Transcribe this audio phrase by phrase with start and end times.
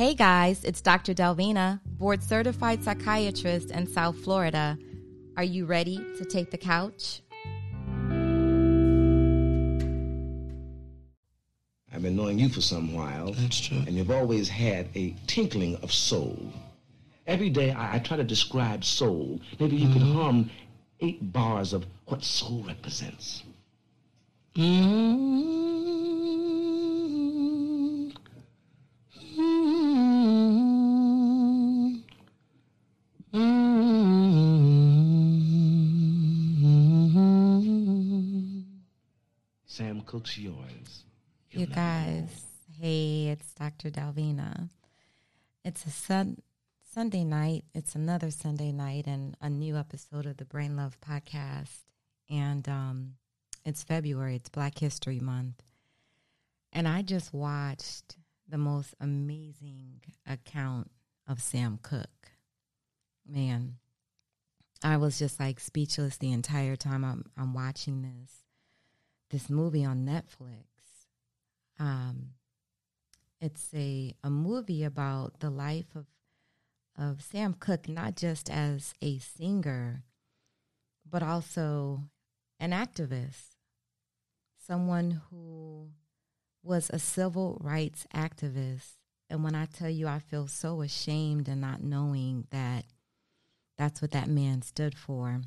[0.00, 1.12] Hey guys, it's Dr.
[1.12, 4.78] Delvina, board certified psychiatrist in South Florida.
[5.36, 7.20] Are you ready to take the couch?
[11.92, 13.34] I've been knowing you for some while.
[13.34, 13.76] That's true.
[13.86, 16.50] And you've always had a tinkling of soul.
[17.26, 19.38] Every day I, I try to describe soul.
[19.58, 20.50] Maybe you could hum
[21.00, 23.42] eight bars of what soul represents.
[24.56, 25.59] Mm-hmm.
[40.12, 41.04] Yours.
[41.52, 42.44] You guys,
[42.80, 43.90] hey, it's Dr.
[43.90, 44.68] Dalvina.
[45.64, 46.42] It's a sun,
[46.92, 47.62] Sunday night.
[47.76, 51.84] It's another Sunday night and a new episode of the Brain Love podcast.
[52.28, 53.14] And um,
[53.64, 55.62] it's February, it's Black History Month.
[56.72, 58.16] And I just watched
[58.48, 60.90] the most amazing account
[61.28, 62.32] of Sam Cooke.
[63.24, 63.76] Man,
[64.82, 68.39] I was just like speechless the entire time I'm, I'm watching this
[69.30, 70.64] this movie on Netflix.
[71.78, 72.30] Um,
[73.40, 76.06] it's a a movie about the life of
[76.98, 80.04] of Sam Cooke, not just as a singer,
[81.08, 82.02] but also
[82.58, 83.56] an activist,
[84.66, 85.88] someone who
[86.62, 88.96] was a civil rights activist.
[89.30, 92.84] And when I tell you, I feel so ashamed and not knowing that
[93.78, 95.40] that's what that man stood for.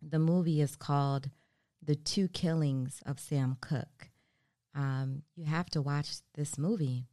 [0.00, 1.30] The movie is called
[1.84, 4.10] the two killings of Sam Cooke.
[4.74, 7.06] Um, you have to watch this movie.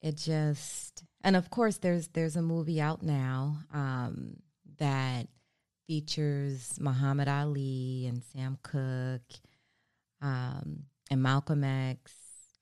[0.00, 4.36] It just, and of course, there's there's a movie out now um,
[4.78, 5.26] that
[5.86, 9.40] features Muhammad Ali and Sam Cooke
[10.22, 12.12] um, and Malcolm X,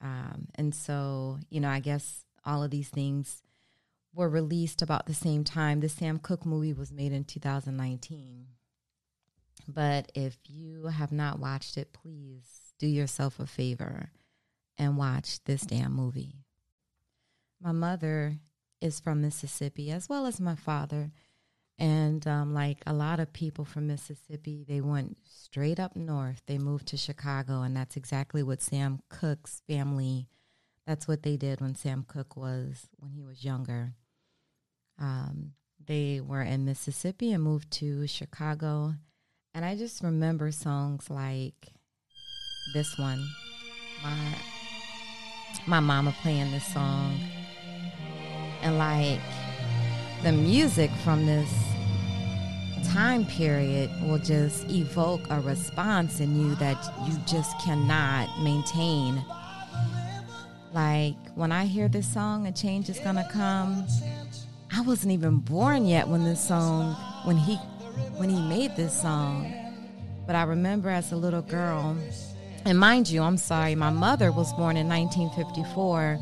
[0.00, 3.42] um, and so you know, I guess all of these things
[4.14, 5.80] were released about the same time.
[5.80, 8.46] The Sam Cooke movie was made in 2019.
[9.66, 14.10] But if you have not watched it, please do yourself a favor
[14.76, 16.44] and watch this damn movie.
[17.60, 18.38] My mother
[18.80, 21.12] is from Mississippi, as well as my father.
[21.78, 26.42] And um, like a lot of people from Mississippi, they went straight up north.
[26.46, 30.28] They moved to Chicago, and that's exactly what Sam Cooke's family.
[30.86, 33.94] That's what they did when Sam Cooke was when he was younger.
[34.98, 35.52] Um,
[35.84, 38.94] they were in Mississippi and moved to Chicago,
[39.54, 41.68] and I just remember songs like
[42.74, 43.24] this one.
[44.02, 44.34] My
[45.66, 47.18] my mama playing this song.
[48.62, 49.20] And like
[50.22, 51.52] the music from this
[52.88, 56.76] time period will just evoke a response in you that
[57.06, 59.24] you just cannot maintain.
[60.72, 63.86] Like when I hear this song, a change is gonna come.
[64.76, 66.94] I wasn't even born yet when this song,
[67.24, 67.56] when he
[68.16, 69.52] when he made this song.
[70.26, 71.96] But I remember as a little girl,
[72.64, 76.18] and mind you, I'm sorry, my mother was born in 1954,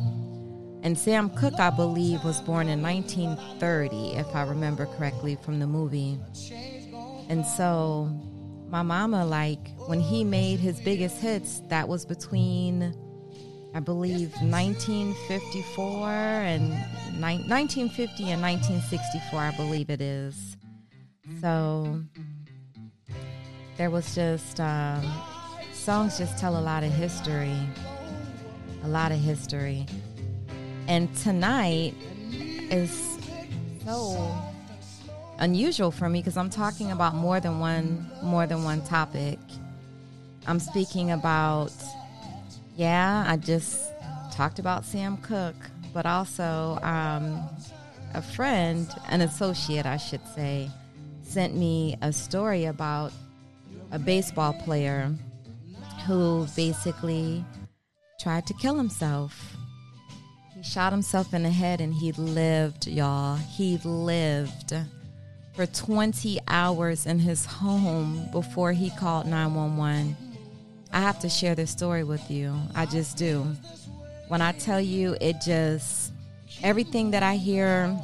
[0.83, 5.67] and Sam Cooke, I believe, was born in 1930, if I remember correctly from the
[5.67, 6.19] movie.
[7.29, 8.11] And so
[8.69, 12.95] my mama, like, when he made his biggest hits, that was between,
[13.75, 16.71] I believe, 1954 and
[17.21, 20.52] ni- 1950 and 1964, I believe it is.
[21.41, 22.01] So
[23.77, 25.03] there was just um,
[25.73, 27.57] songs just tell a lot of history,
[28.85, 29.87] a lot of history.
[30.89, 31.95] And tonight
[32.71, 33.19] is
[33.85, 34.33] so
[35.39, 39.39] unusual for me because I'm talking about more than one more than one topic.
[40.47, 41.73] I'm speaking about
[42.77, 43.93] yeah, I just
[44.33, 47.49] talked about Sam Cooke, but also um,
[48.15, 50.71] a friend, an associate, I should say,
[51.33, 53.11] sent me a story about
[53.91, 55.11] a baseball player
[56.07, 57.43] who basically
[58.21, 59.57] tried to kill himself.
[60.55, 63.37] He shot himself in the head and he lived, y'all.
[63.37, 64.75] He lived
[65.55, 70.15] for 20 hours in his home before he called 911.
[70.93, 72.55] I have to share this story with you.
[72.75, 73.47] I just do.
[74.29, 76.13] When I tell you, it just,
[76.63, 77.97] everything that I hear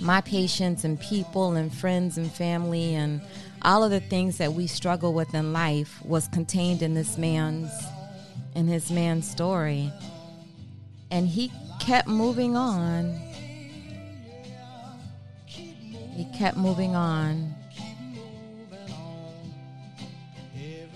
[0.00, 3.20] my patients and people and friends and family and
[3.62, 7.70] all of the things that we struggle with in life was contained in this man's
[8.54, 9.92] in his man's story
[11.10, 11.50] and he
[11.80, 13.14] kept moving on
[15.46, 17.52] he kept moving on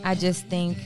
[0.05, 0.79] i just think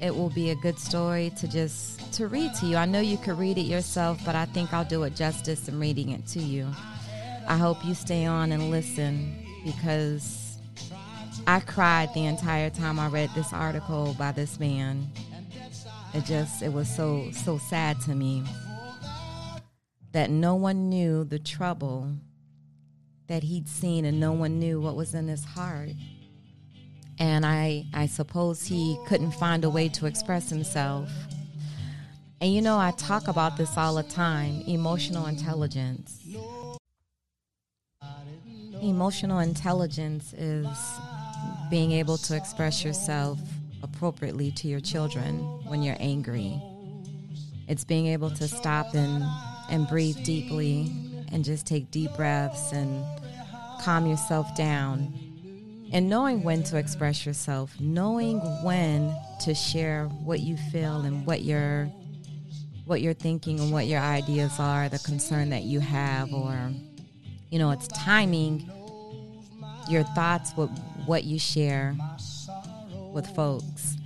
[0.00, 2.76] it will be a good story to just to read to you.
[2.76, 5.80] I know you could read it yourself, but I think I'll do it justice in
[5.80, 6.68] reading it to you.
[7.46, 9.34] I hope you stay on and listen
[9.64, 10.58] because
[11.46, 15.10] I cried the entire time I read this article by this man.
[16.14, 18.44] It just it was so so sad to me
[20.12, 22.12] that no one knew the trouble
[23.28, 25.90] that he'd seen and no one knew what was in his heart.
[27.18, 31.10] And I I suppose he couldn't find a way to express himself.
[32.40, 36.20] And you know, I talk about this all the time, emotional intelligence.
[38.82, 40.66] Emotional intelligence is
[41.70, 43.38] being able to express yourself
[43.80, 45.38] appropriately to your children
[45.68, 46.60] when you're angry.
[47.68, 49.22] It's being able to stop and,
[49.70, 50.90] and breathe deeply
[51.30, 53.04] and just take deep breaths and
[53.80, 55.14] calm yourself down.
[55.92, 61.42] And knowing when to express yourself, knowing when to share what you feel and what
[61.42, 61.88] you're
[62.84, 66.72] what you're thinking and what your ideas are, the concern that you have or
[67.52, 68.68] you know, it's timing
[69.86, 70.70] your thoughts with
[71.04, 71.94] what you share
[73.12, 73.98] with folks.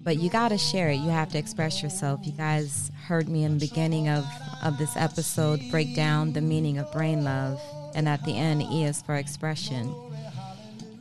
[0.00, 0.96] But you got to share it.
[0.96, 2.26] You have to express yourself.
[2.26, 4.26] You guys heard me in the beginning of,
[4.64, 7.60] of this episode break down the meaning of brain love.
[7.94, 9.94] And at the end, E is for expression.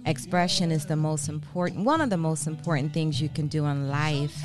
[0.05, 3.89] Expression is the most important, one of the most important things you can do in
[3.89, 4.43] life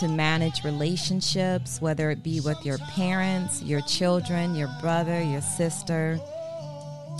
[0.00, 6.18] to manage relationships, whether it be with your parents, your children, your brother, your sister,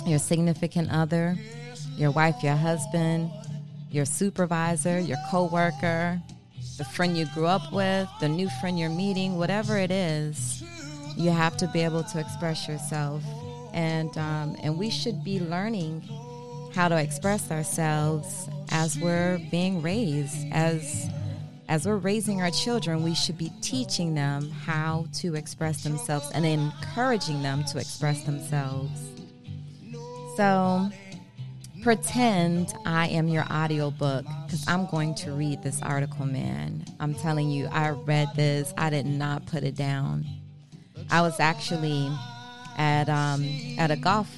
[0.05, 1.37] your significant other,
[1.95, 3.31] your wife, your husband,
[3.89, 6.21] your supervisor, your coworker,
[6.77, 10.63] the friend you grew up with, the new friend you're meeting, whatever it is,
[11.15, 13.23] you have to be able to express yourself.
[13.73, 16.03] And, um, and we should be learning
[16.73, 20.45] how to express ourselves as we're being raised.
[20.51, 21.09] As,
[21.69, 26.45] as we're raising our children, we should be teaching them how to express themselves and
[26.45, 29.01] encouraging them to express themselves.
[30.37, 30.89] So,
[31.83, 36.85] pretend I am your audiobook because I'm going to read this article, man.
[36.99, 40.25] I'm telling you, I read this, I did not put it down.
[41.09, 42.11] I was actually
[42.77, 43.45] at um,
[43.77, 44.29] at a golf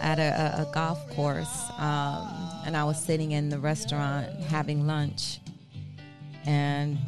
[0.00, 2.28] at a, a, a golf course, um,
[2.64, 5.40] and I was sitting in the restaurant having lunch,
[6.46, 6.98] and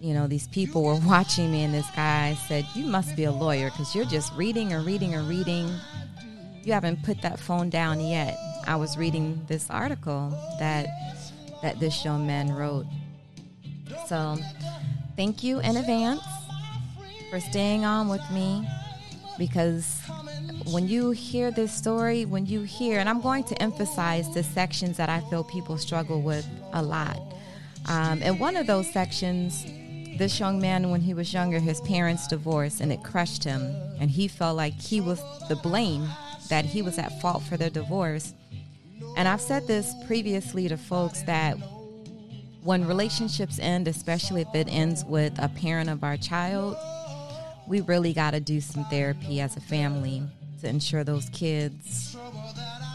[0.00, 3.32] you know these people were watching me, and this guy said, "You must be a
[3.32, 5.70] lawyer because you're just reading and reading and reading.
[6.62, 10.86] You haven't put that phone down yet." I was reading this article that
[11.62, 12.86] that this young man wrote.
[14.06, 14.36] So,
[15.16, 16.22] thank you in advance
[17.30, 18.68] for staying on with me
[19.38, 20.00] because
[20.70, 24.96] when you hear this story, when you hear, and I'm going to emphasize the sections
[24.96, 27.20] that I feel people struggle with a lot.
[27.88, 29.64] Um, and one of those sections,
[30.18, 33.74] this young man, when he was younger, his parents divorced and it crushed him.
[33.98, 36.06] And he felt like he was the blame,
[36.50, 38.34] that he was at fault for their divorce.
[39.16, 41.56] And I've said this previously to folks that
[42.62, 46.76] when relationships end, especially if it ends with a parent of our child,
[47.66, 50.22] we really got to do some therapy as a family
[50.60, 52.16] to ensure those kids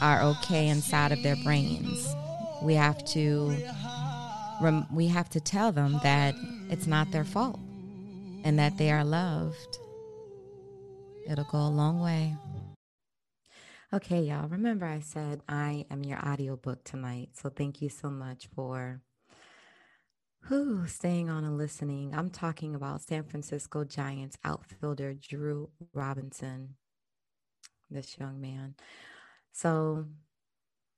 [0.01, 2.13] are okay inside of their brains.
[2.61, 3.55] We have to
[4.91, 6.35] we have to tell them that
[6.69, 7.59] it's not their fault
[8.43, 9.77] and that they are loved.
[11.29, 12.35] It'll go a long way.
[13.93, 14.47] Okay, y'all.
[14.47, 17.29] Remember, I said I am your audiobook tonight.
[17.33, 19.01] So thank you so much for
[20.45, 22.13] who staying on and listening.
[22.13, 26.75] I'm talking about San Francisco Giants outfielder Drew Robinson,
[27.89, 28.75] this young man.
[29.53, 30.05] So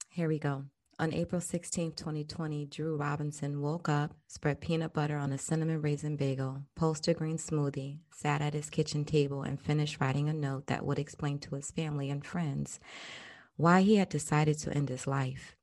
[0.10, 0.63] here we go.
[0.98, 6.16] On April 16, 2020, Drew Robinson woke up, spread peanut butter on a cinnamon raisin
[6.16, 10.68] bagel, posted a green smoothie, sat at his kitchen table, and finished writing a note
[10.68, 12.80] that would explain to his family and friends
[13.58, 15.58] why he had decided to end his life.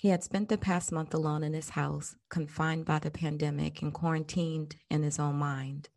[0.00, 3.94] He had spent the past month alone in his house, confined by the pandemic and
[3.94, 5.90] quarantined in his own mind.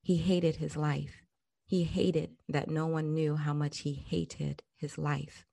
[0.00, 1.22] He hated his life.
[1.66, 5.46] He hated that no one knew how much he hated his life.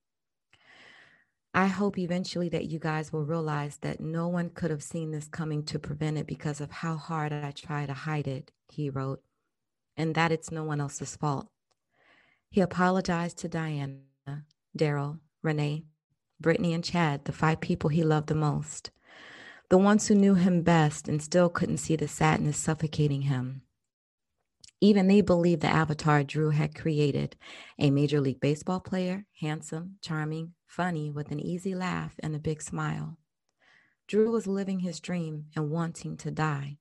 [1.57, 5.29] I hope eventually that you guys will realize that no one could have seen this
[5.29, 9.23] coming to prevent it because of how hard I try to hide it, he wrote,
[9.95, 11.47] and that it's no one else's fault.
[12.49, 14.01] He apologized to Diana,
[14.77, 15.85] Daryl, Renee,
[16.41, 18.91] Brittany, and Chad, the five people he loved the most,
[19.69, 23.61] the ones who knew him best and still couldn't see the sadness suffocating him.
[24.81, 27.35] Even they believed the avatar Drew had created
[27.79, 32.61] a Major League Baseball player, handsome, charming, funny, with an easy laugh and a big
[32.61, 33.17] smile.
[34.07, 36.77] Drew was living his dream and wanting to die.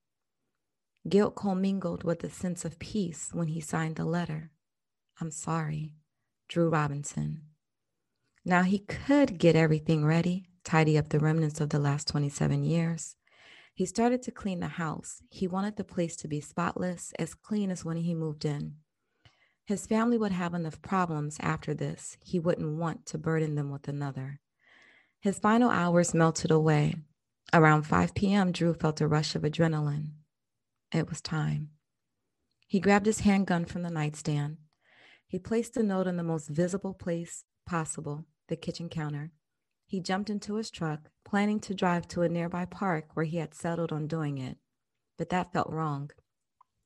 [1.09, 4.51] Guilt commingled with a sense of peace when he signed the letter.
[5.21, 5.93] I'm sorry,
[6.49, 7.43] Drew Robinson.
[8.45, 13.17] Now he could get everything ready, tidy up the remnants of the last 27 years.
[13.75, 15.21] He started to clean the house.
[15.31, 18.77] He wanted the place to be spotless, as clean as when he moved in.
[19.67, 22.17] His family would have enough problems after this.
[22.21, 24.41] He wouldn't want to burden them with another.
[25.21, 26.95] His final hours melted away.
[27.53, 30.13] Around 5 p.m., Drew felt a rush of adrenaline.
[30.93, 31.71] It was time.
[32.69, 34.59] He grabbed his handgun from the nightstand.
[35.27, 39.33] He placed the note in the most visible place possible, the kitchen counter.
[39.87, 43.55] He jumped into his truck, planning to drive to a nearby park where he had
[43.55, 44.59] settled on doing it.
[45.17, 46.11] But that felt wrong.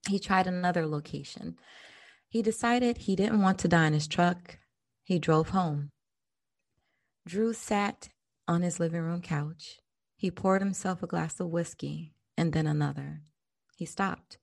[0.09, 1.57] He tried another location.
[2.29, 4.59] He decided he didn't want to die in his truck.
[5.03, 5.91] He drove home.
[7.27, 8.09] Drew sat
[8.47, 9.79] on his living room couch.
[10.17, 13.23] He poured himself a glass of whiskey and then another.
[13.77, 14.39] He stopped.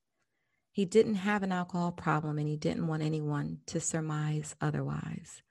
[0.72, 5.42] He didn't have an alcohol problem and he didn't want anyone to surmise otherwise.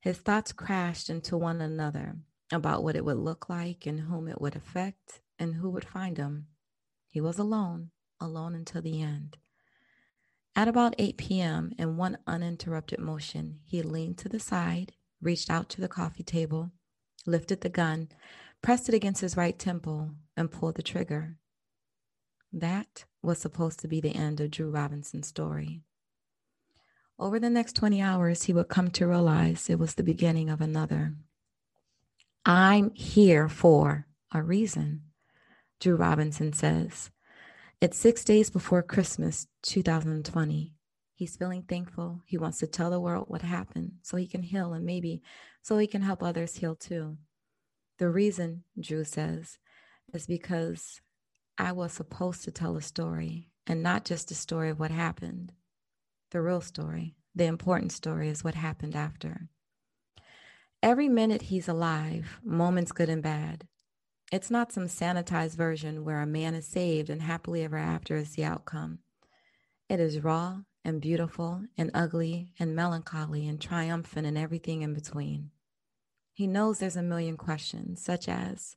[0.00, 2.16] His thoughts crashed into one another
[2.52, 6.18] about what it would look like and whom it would affect and who would find
[6.18, 6.46] him.
[7.08, 7.90] He was alone,
[8.20, 9.36] alone until the end.
[10.56, 14.92] At about 8 p.m., in one uninterrupted motion, he leaned to the side,
[15.22, 16.72] reached out to the coffee table,
[17.24, 18.08] lifted the gun,
[18.62, 21.36] pressed it against his right temple, and pulled the trigger.
[22.52, 25.82] That was supposed to be the end of Drew Robinson's story.
[27.18, 30.60] Over the next 20 hours, he would come to realize it was the beginning of
[30.60, 31.14] another.
[32.44, 35.02] I'm here for a reason,
[35.78, 37.10] Drew Robinson says.
[37.82, 40.72] It's six days before Christmas 2020.
[41.14, 42.22] He's feeling thankful.
[42.24, 45.20] He wants to tell the world what happened so he can heal and maybe
[45.60, 47.18] so he can help others heal too.
[47.98, 49.58] The reason, Drew says,
[50.14, 51.02] is because
[51.58, 55.52] I was supposed to tell a story and not just a story of what happened.
[56.30, 59.50] The real story, the important story, is what happened after.
[60.82, 63.66] Every minute he's alive, moments good and bad.
[64.32, 68.34] It's not some sanitized version where a man is saved and happily ever after is
[68.34, 69.00] the outcome.
[69.90, 75.50] It is raw and beautiful and ugly and melancholy and triumphant and everything in between.
[76.32, 78.76] He knows there's a million questions, such as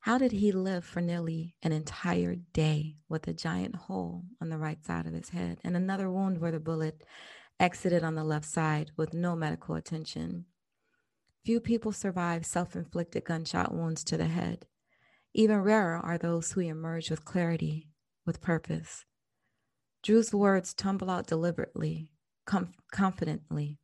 [0.00, 4.58] how did he live for nearly an entire day with a giant hole on the
[4.58, 7.02] right side of his head and another wound where the bullet
[7.58, 10.44] exited on the left side with no medical attention?
[11.44, 14.66] Few people survive self inflicted gunshot wounds to the head.
[15.34, 17.90] Even rarer are those who emerge with clarity,
[18.24, 19.04] with purpose.
[20.02, 22.10] Drew's words tumble out deliberately,
[22.46, 23.78] com- confidently.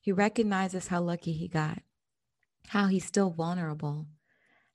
[0.00, 1.82] He recognizes how lucky he got,
[2.68, 4.06] how he's still vulnerable,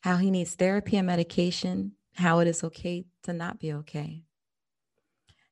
[0.01, 4.24] how he needs therapy and medication, how it is okay to not be okay.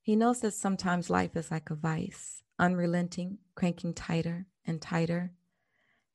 [0.02, 5.34] He knows that sometimes life is like a vice, unrelenting, cranking tighter and tighter.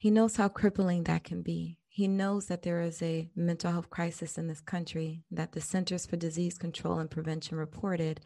[0.02, 1.78] He knows how crippling that can be.
[1.87, 6.06] He knows that there is a mental health crisis in this country that the Centers
[6.06, 8.21] for Disease Control and Prevention reported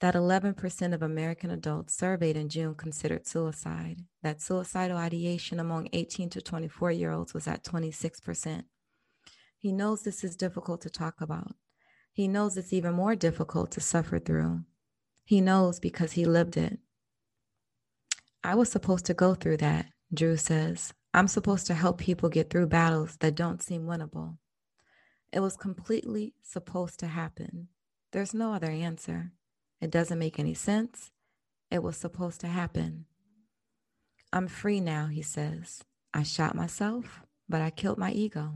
[0.00, 6.30] that 11% of American adults surveyed in June considered suicide, that suicidal ideation among 18
[6.30, 8.64] to 24 year olds was at 26%.
[9.58, 11.54] He knows this is difficult to talk about.
[12.14, 14.62] He knows it's even more difficult to suffer through.
[15.26, 16.78] He knows because he lived it.
[18.42, 20.92] I was supposed to go through that, Drew says.
[21.12, 24.38] I'm supposed to help people get through battles that don't seem winnable.
[25.32, 27.68] It was completely supposed to happen.
[28.12, 29.32] There's no other answer.
[29.80, 31.10] It doesn't make any sense.
[31.70, 33.06] It was supposed to happen.
[34.32, 35.84] I'm free now, he says.
[36.12, 38.54] I shot myself, but I killed my ego.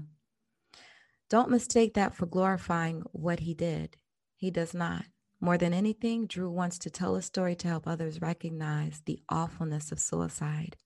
[1.31, 3.97] Don't mistake that for glorifying what he did.
[4.37, 5.05] He does not.
[5.41, 9.93] More than anything, Drew wants to tell a story to help others recognize the awfulness
[9.93, 10.77] of suicide.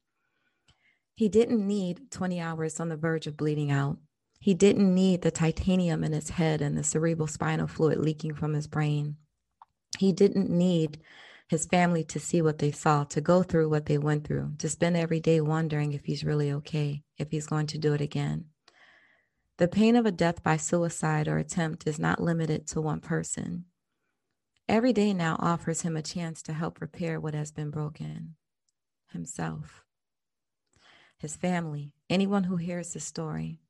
[1.15, 3.99] He didn't need 20 hours on the verge of bleeding out.
[4.41, 8.55] He didn't need the titanium in his head and the cerebral spinal fluid leaking from
[8.55, 9.17] his brain.
[9.99, 10.99] He didn't need
[11.49, 14.69] his family to see what they saw, to go through what they went through, to
[14.69, 18.47] spend every day wondering if he's really okay, if he's going to do it again.
[19.59, 23.67] The pain of a death by suicide or attempt is not limited to one person.
[24.69, 28.37] Every day now offers him a chance to help repair what has been broken
[29.13, 29.82] himself,
[31.23, 33.61] his family, anyone who hears the story.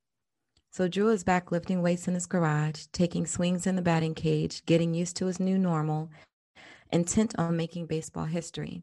[0.70, 4.64] So Drew is back lifting weights in his garage, taking swings in the batting cage,
[4.64, 6.10] getting used to his new normal,
[6.90, 8.82] intent on making baseball history.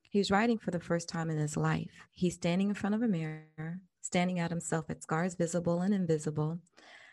[0.00, 1.90] He's writing for the first time in his life.
[2.10, 6.58] He's standing in front of a mirror, standing at himself at scars visible and invisible,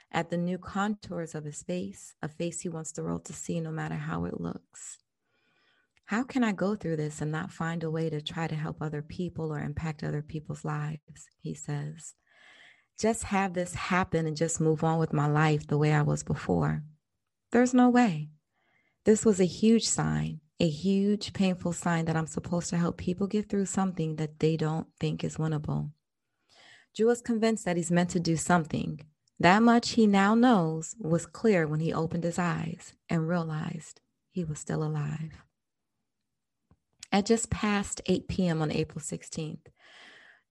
[0.09, 3.59] at the new contours of his face, a face he wants the world to see
[3.59, 4.99] no matter how it looks.
[6.05, 8.81] How can I go through this and not find a way to try to help
[8.81, 11.27] other people or impact other people's lives?
[11.41, 12.13] He says.
[12.99, 16.23] Just have this happen and just move on with my life the way I was
[16.23, 16.83] before.
[17.51, 18.29] There's no way.
[19.05, 23.27] This was a huge sign, a huge, painful sign that I'm supposed to help people
[23.27, 25.91] get through something that they don't think is winnable.
[26.95, 29.01] Drew is convinced that he's meant to do something.
[29.39, 34.43] That much he now knows was clear when he opened his eyes and realized he
[34.43, 35.42] was still alive.
[37.13, 38.59] At just past 8 p.m.
[38.63, 39.67] on April 16th,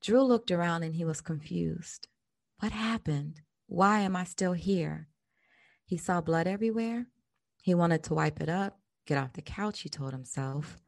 [0.00, 2.06] Drew looked around and he was confused.
[2.60, 3.40] What happened?
[3.66, 5.08] Why am I still here?
[5.84, 7.08] He saw blood everywhere.
[7.60, 10.78] He wanted to wipe it up, get off the couch, he told himself.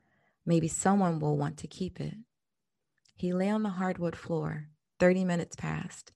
[0.46, 2.14] Maybe someone will want to keep it.
[3.16, 4.68] He lay on the hardwood floor.
[5.00, 6.12] 30 minutes passed.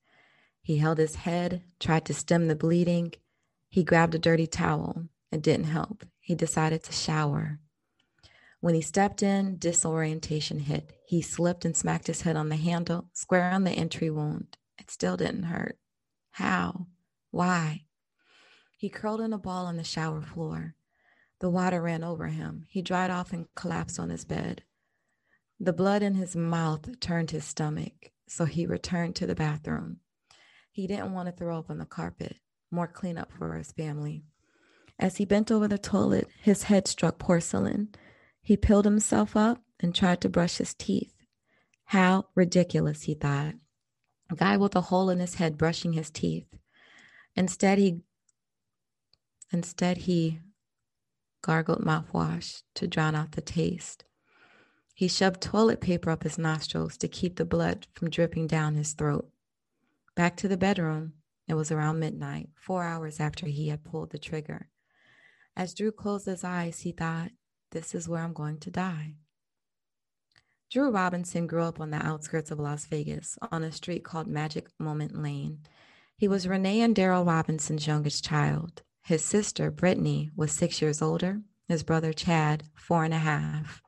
[0.63, 3.13] He held his head, tried to stem the bleeding.
[3.69, 5.09] He grabbed a dirty towel.
[5.33, 6.05] It didn't help.
[6.21, 7.59] He decided to shower.
[8.61, 10.93] When he stepped in, disorientation hit.
[11.07, 14.57] He slipped and smacked his head on the handle, square on the entry wound.
[14.79, 15.79] It still didn't hurt.
[16.33, 16.87] How?
[17.31, 17.85] Why?
[18.77, 20.75] He curled in a ball on the shower floor.
[21.41, 22.65] The water ran over him.
[22.69, 24.65] He dried off and collapsed on his bed.
[25.61, 29.99] The blood in his mouth turned his stomach, so he returned to the bathroom.
[30.71, 32.39] He didn't want to throw up on the carpet.
[32.71, 34.25] More cleanup for his family.
[34.99, 37.89] As he bent over the toilet, his head struck porcelain.
[38.49, 41.13] He peeled himself up and tried to brush his teeth.
[41.85, 43.57] How ridiculous, he thought.
[44.31, 46.47] A guy with a hole in his head brushing his teeth.
[47.37, 48.01] Instead, he
[49.53, 50.41] instead he
[51.43, 54.07] gargled mouthwash to drown out the taste.
[54.95, 58.95] He shoved toilet paper up his nostrils to keep the blood from dripping down his
[58.95, 59.29] throat.
[60.15, 61.13] Back to the bedroom.
[61.47, 64.71] It was around midnight, four hours after he had pulled the trigger.
[65.55, 67.33] As Drew closed his eyes, he thought,
[67.71, 69.15] This is where I'm going to die.
[70.71, 74.69] Drew Robinson grew up on the outskirts of Las Vegas on a street called Magic
[74.79, 75.61] Moment Lane.
[76.17, 78.83] He was Renee and Daryl Robinson's youngest child.
[79.03, 83.81] His sister, Brittany, was six years older, his brother, Chad, four and a half.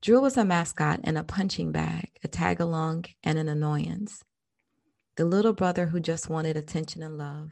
[0.00, 4.22] Drew was a mascot and a punching bag, a tag along, and an annoyance.
[5.16, 7.50] The little brother who just wanted attention and love.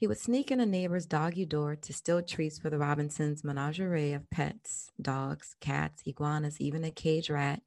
[0.00, 4.14] He would sneak in a neighbor's doggy door to steal treats for the Robinsons' menagerie
[4.14, 7.60] of pets dogs, cats, iguanas, even a cage rat.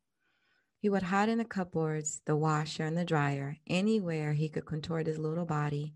[0.79, 5.05] He would hide in the cupboards, the washer, and the dryer, anywhere he could contort
[5.05, 5.93] his little body.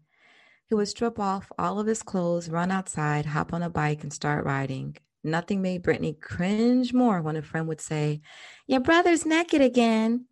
[0.70, 4.14] He would strip off all of his clothes, run outside, hop on a bike, and
[4.14, 4.96] start riding.
[5.24, 8.22] Nothing made Brittany cringe more when a friend would say,
[8.68, 10.28] Your brother's naked again.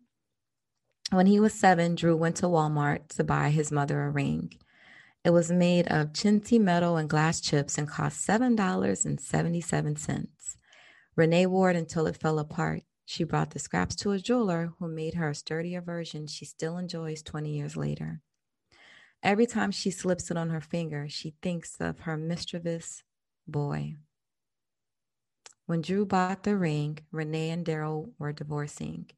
[1.10, 4.52] When he was seven, Drew went to Walmart to buy his mother a ring.
[5.26, 10.56] It was made of chintzy metal and glass chips and cost $7.77.
[11.16, 12.84] Renee wore it until it fell apart.
[13.04, 16.78] She brought the scraps to a jeweler who made her a sturdier version she still
[16.78, 18.20] enjoys 20 years later.
[19.20, 23.02] Every time she slips it on her finger, she thinks of her mischievous
[23.48, 23.96] boy.
[25.64, 29.10] When Drew bought the ring, Renee and Daryl were divorcing.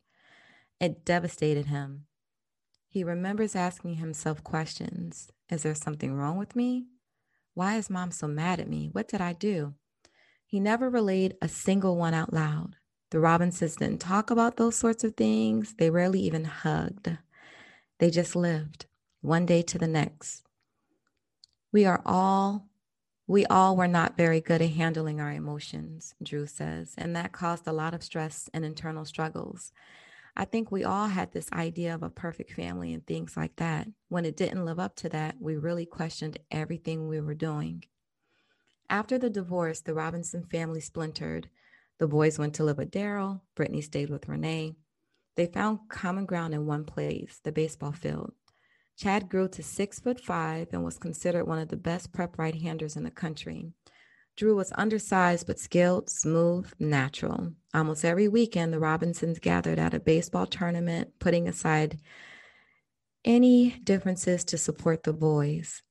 [0.80, 2.06] It devastated him.
[2.88, 6.86] He remembers asking himself questions Is there something wrong with me?
[7.54, 8.90] Why is mom so mad at me?
[8.92, 9.74] What did I do?
[10.46, 12.76] He never relayed a single one out loud.
[13.10, 15.74] The Robinsons didn't talk about those sorts of things.
[15.78, 17.16] They rarely even hugged.
[17.98, 18.86] They just lived
[19.22, 20.42] one day to the next.
[21.72, 22.68] We are all,
[23.26, 27.66] we all were not very good at handling our emotions, Drew says, and that caused
[27.66, 29.72] a lot of stress and internal struggles.
[30.40, 33.88] I think we all had this idea of a perfect family and things like that.
[34.08, 37.82] When it didn't live up to that, we really questioned everything we were doing.
[38.88, 41.48] After the divorce, the Robinson family splintered.
[41.98, 43.40] The boys went to live with Daryl.
[43.56, 44.76] Brittany stayed with Renee.
[45.34, 48.32] They found common ground in one place, the baseball field.
[48.96, 52.54] Chad grew to six foot five and was considered one of the best prep right
[52.54, 53.72] handers in the country.
[54.38, 57.54] Drew was undersized but skilled, smooth, natural.
[57.74, 61.98] Almost every weekend, the Robinsons gathered at a baseball tournament, putting aside
[63.24, 65.82] any differences to support the boys.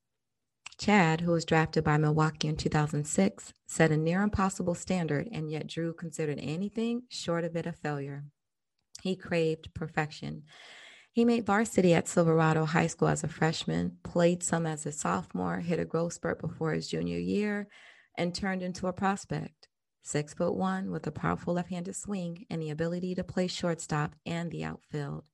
[0.80, 5.68] Chad, who was drafted by Milwaukee in 2006, set a near impossible standard, and yet
[5.68, 8.24] Drew considered anything short of it a failure.
[9.02, 10.44] He craved perfection.
[11.12, 15.60] He made varsity at Silverado High School as a freshman, played some as a sophomore,
[15.60, 17.68] hit a growth spurt before his junior year,
[18.18, 19.68] and turned into a prospect.
[20.02, 24.16] Six foot one with a powerful left handed swing and the ability to play shortstop
[24.26, 25.26] and the outfield.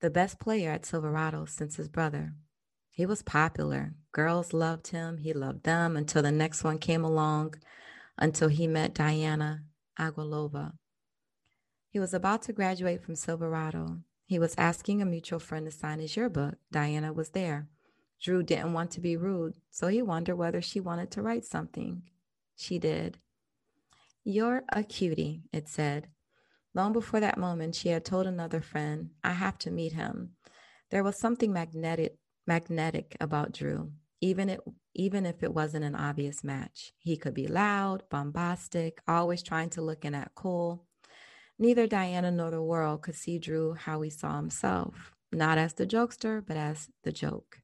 [0.00, 2.32] The best player at Silverado since his brother.
[2.90, 3.94] He was popular.
[4.12, 5.18] Girls loved him.
[5.18, 7.54] He loved them until the next one came along,
[8.18, 9.62] until he met Diana
[9.98, 10.72] Aguilova.
[11.90, 13.98] He was about to graduate from Silverado.
[14.24, 16.54] He was asking a mutual friend to sign his yearbook.
[16.70, 17.68] Diana was there.
[18.22, 22.02] Drew didn't want to be rude, so he wondered whether she wanted to write something.
[22.56, 23.18] She did.
[24.24, 26.08] You're a cutie, it said.
[26.74, 30.32] Long before that moment, she had told another friend, I have to meet him.
[30.90, 34.60] There was something magnetic magnetic about Drew, even it
[34.94, 36.92] even if it wasn't an obvious match.
[36.98, 40.84] He could be loud, bombastic, always trying to look and act cool.
[41.58, 45.86] Neither Diana nor the world could see Drew how he saw himself, not as the
[45.86, 47.59] jokester, but as the joke.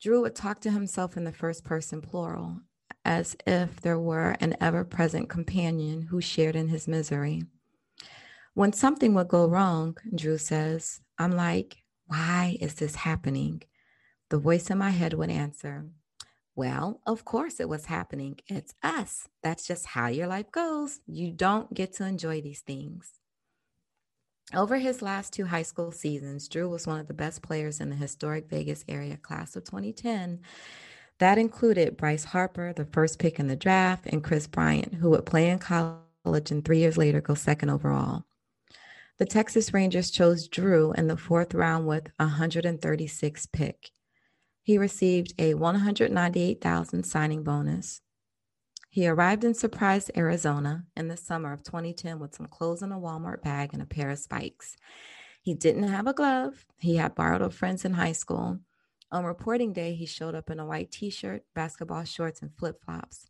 [0.00, 2.60] Drew would talk to himself in the first person plural,
[3.04, 7.42] as if there were an ever present companion who shared in his misery.
[8.54, 13.62] When something would go wrong, Drew says, I'm like, why is this happening?
[14.30, 15.86] The voice in my head would answer,
[16.56, 18.38] Well, of course it was happening.
[18.46, 19.28] It's us.
[19.42, 21.00] That's just how your life goes.
[21.06, 23.19] You don't get to enjoy these things.
[24.52, 27.88] Over his last two high school seasons, Drew was one of the best players in
[27.88, 30.40] the historic Vegas area class of 2010.
[31.18, 35.24] That included Bryce Harper, the first pick in the draft, and Kris Bryant, who would
[35.24, 38.24] play in college and three years later go second overall.
[39.18, 43.90] The Texas Rangers chose Drew in the fourth round with 136 pick.
[44.62, 48.00] He received a 198,000 signing bonus.
[48.92, 52.98] He arrived in Surprise, Arizona in the summer of 2010 with some clothes in a
[52.98, 54.76] Walmart bag and a pair of spikes.
[55.40, 56.66] He didn't have a glove.
[56.80, 58.58] He had borrowed a friend's in high school.
[59.12, 62.82] On reporting day, he showed up in a white t shirt, basketball shorts, and flip
[62.84, 63.28] flops.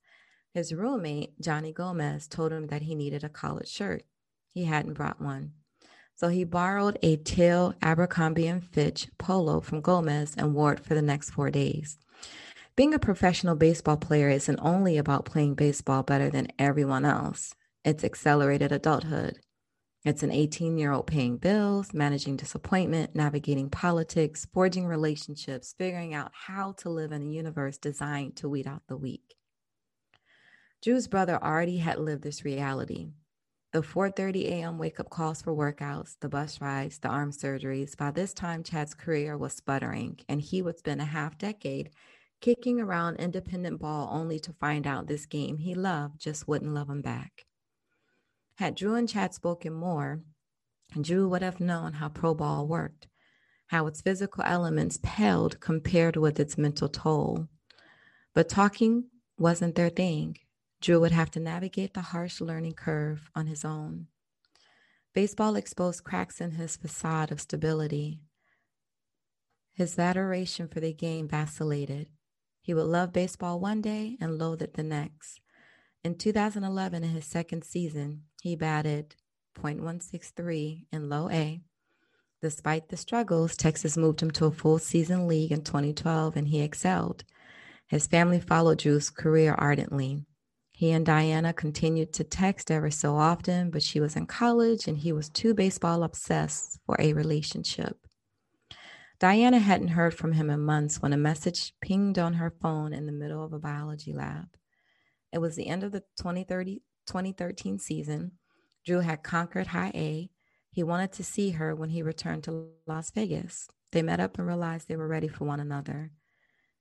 [0.55, 4.05] His roommate, Johnny Gomez, told him that he needed a collared shirt.
[4.49, 5.53] He hadn't brought one.
[6.15, 10.95] So he borrowed a teal Abercrombie and Fitch polo from Gomez and wore it for
[10.95, 11.99] the next four days.
[12.81, 18.05] Being a professional baseball player isn't only about playing baseball better than everyone else, it's
[18.05, 19.39] accelerated adulthood.
[20.03, 26.33] It's an 18 year old paying bills, managing disappointment, navigating politics, forging relationships, figuring out
[26.33, 29.35] how to live in a universe designed to weed out the weak.
[30.83, 33.11] Drew's brother already had lived this reality.
[33.75, 34.79] The 4:30 a.m.
[34.79, 37.95] wake-up calls for workouts, the bus rides, the arm surgeries.
[37.95, 41.91] By this time, Chad's career was sputtering, and he would spend a half decade
[42.41, 46.89] kicking around independent ball only to find out this game he loved just wouldn't love
[46.89, 47.45] him back.
[48.57, 50.21] Had Drew and Chad spoken more,
[51.01, 53.07] Drew would have known how pro ball worked,
[53.69, 57.49] how its physical elements paled compared with its mental toll.
[58.35, 59.05] But talking
[59.39, 60.37] wasn't their thing.
[60.81, 64.07] Drew would have to navigate the harsh learning curve on his own.
[65.15, 68.21] Baseball exposed cracks in his facade of stability.
[69.73, 72.09] His adoration for the game vacillated.
[72.61, 75.41] He would love baseball one day and loathe it the next.
[76.05, 79.17] In 2011, in his second season, he batted
[79.59, 81.61] .163 in low A.
[82.41, 86.63] Despite the struggles, Texas moved him to a full season league in 2012 and he
[86.63, 87.25] excelled.
[87.87, 90.25] His family followed Drew's career ardently.
[90.73, 94.97] He and Diana continued to text ever so often, but she was in college and
[94.97, 97.99] he was too baseball obsessed for a relationship.
[99.21, 103.05] Diana hadn't heard from him in months when a message pinged on her phone in
[103.05, 104.49] the middle of a biology lab.
[105.31, 108.33] It was the end of the 2013 season.
[108.87, 110.31] Drew had conquered high A.
[110.71, 113.69] He wanted to see her when he returned to Las Vegas.
[113.93, 116.13] They met up and realized they were ready for one another.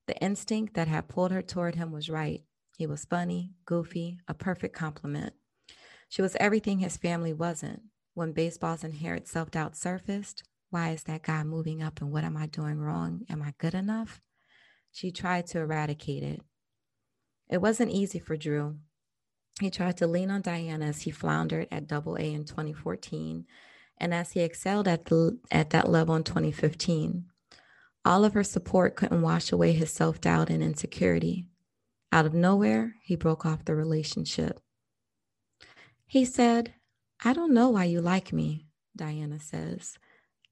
[0.08, 2.44] The instinct that had pulled her toward him was right.
[2.78, 5.34] He was funny, goofy, a perfect compliment.
[6.08, 7.82] She was everything his family wasn't.
[8.14, 12.38] When baseball's inherent self doubt surfaced, why is that guy moving up and what am
[12.38, 13.22] I doing wrong?
[13.30, 14.22] Am I good enough?
[14.92, 16.42] She tried to eradicate it.
[17.50, 18.78] It wasn't easy for Drew.
[19.60, 23.46] He tried to lean on Diana as he floundered at double A in 2014
[23.98, 27.26] and as he excelled at, the, at that level in 2015.
[28.06, 31.48] All of her support couldn't wash away his self doubt and insecurity.
[32.12, 34.60] Out of nowhere, he broke off the relationship.
[36.06, 36.74] He said,
[37.24, 39.98] I don't know why you like me, Diana says.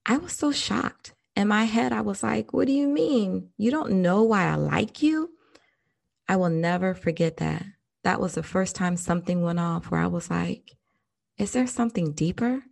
[0.10, 1.13] I was so shocked.
[1.36, 3.50] In my head, I was like, What do you mean?
[3.58, 5.32] You don't know why I like you?
[6.30, 7.65] I will never forget that.
[8.04, 10.78] That was the first time something went off where I was like,
[11.38, 12.63] Is there something deeper?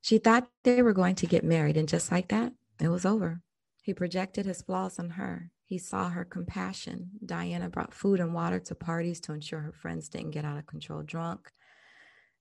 [0.00, 3.42] She thought they were going to get married, and just like that, it was over.
[3.82, 5.50] He projected his flaws on her.
[5.66, 7.10] He saw her compassion.
[7.24, 10.66] Diana brought food and water to parties to ensure her friends didn't get out of
[10.66, 11.52] control drunk.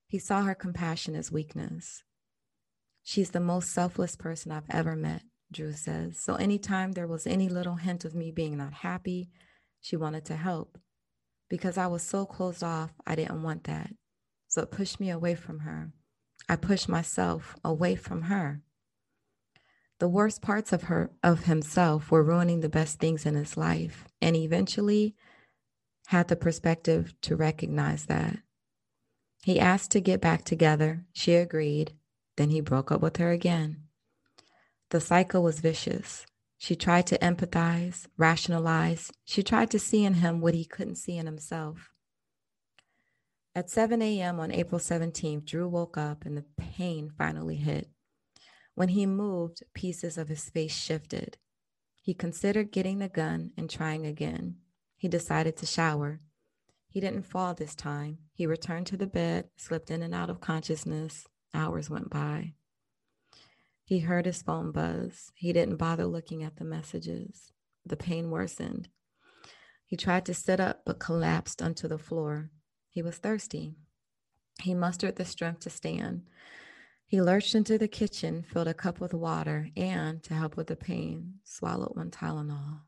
[0.08, 2.05] He saw her compassion as weakness.
[3.08, 5.22] She's the most selfless person I've ever met.
[5.52, 6.20] Drew says.
[6.20, 9.30] So anytime there was any little hint of me being not happy,
[9.80, 10.80] she wanted to help.
[11.48, 13.92] Because I was so closed off, I didn't want that.
[14.48, 15.92] So it pushed me away from her.
[16.50, 18.64] I pushed myself away from her.
[20.00, 24.06] The worst parts of her of himself were ruining the best things in his life,
[24.20, 25.16] and eventually
[26.08, 28.40] had the perspective to recognize that.
[29.44, 31.06] He asked to get back together.
[31.14, 31.94] She agreed.
[32.38, 33.84] Then he broke up with her again.
[34.90, 36.26] The cycle was vicious.
[36.58, 39.12] She tried to empathize, rationalize.
[39.24, 41.92] She tried to see in him what he couldn't see in himself.
[43.54, 44.40] At 7 a.m.
[44.40, 47.90] on April 17th, Drew woke up and the pain finally hit.
[48.74, 51.38] When he moved, pieces of his face shifted.
[52.02, 54.58] He considered getting the gun and trying again.
[54.98, 56.20] He decided to shower.
[56.90, 58.18] He didn't fall this time.
[58.34, 61.26] He returned to the bed, slipped in and out of consciousness.
[61.56, 62.54] Hours went by.
[63.84, 65.32] He heard his phone buzz.
[65.36, 67.54] He didn't bother looking at the messages.
[67.86, 68.90] The pain worsened.
[69.86, 72.50] He tried to sit up but collapsed onto the floor.
[72.90, 73.76] He was thirsty.
[74.62, 76.24] He mustered the strength to stand.
[77.08, 80.76] He lurched into the kitchen, filled a cup with water, and, to help with the
[80.76, 82.82] pain, swallowed one Tylenol.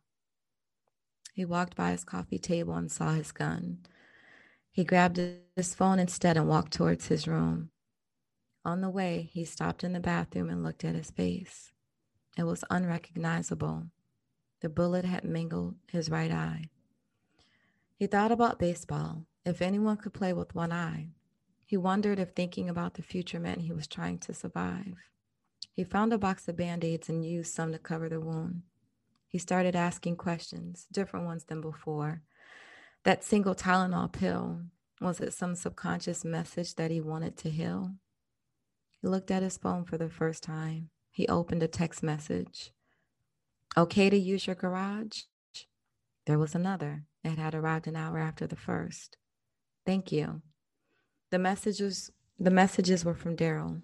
[1.33, 3.79] He walked by his coffee table and saw his gun.
[4.71, 5.21] He grabbed
[5.55, 7.69] his phone instead and walked towards his room.
[8.67, 11.71] On the way, he stopped in the bathroom and looked at his face.
[12.37, 13.85] It was unrecognizable.
[14.59, 16.65] The bullet had mingled his right eye.
[17.95, 21.11] He thought about baseball, if anyone could play with one eye,
[21.65, 24.97] he wondered if thinking about the future meant he was trying to survive.
[25.71, 28.63] He found a box of band aids and used some to cover the wound.
[29.29, 32.21] He started asking questions, different ones than before.
[33.03, 34.63] That single Tylenol pill,
[34.99, 37.93] was it some subconscious message that he wanted to heal?
[39.07, 40.89] Looked at his phone for the first time.
[41.11, 42.73] He opened a text message.
[43.77, 45.21] Okay to use your garage?
[46.25, 47.05] There was another.
[47.23, 49.15] It had arrived an hour after the first.
[49.85, 50.41] Thank you.
[51.31, 53.81] The messages the messages were from Daryl.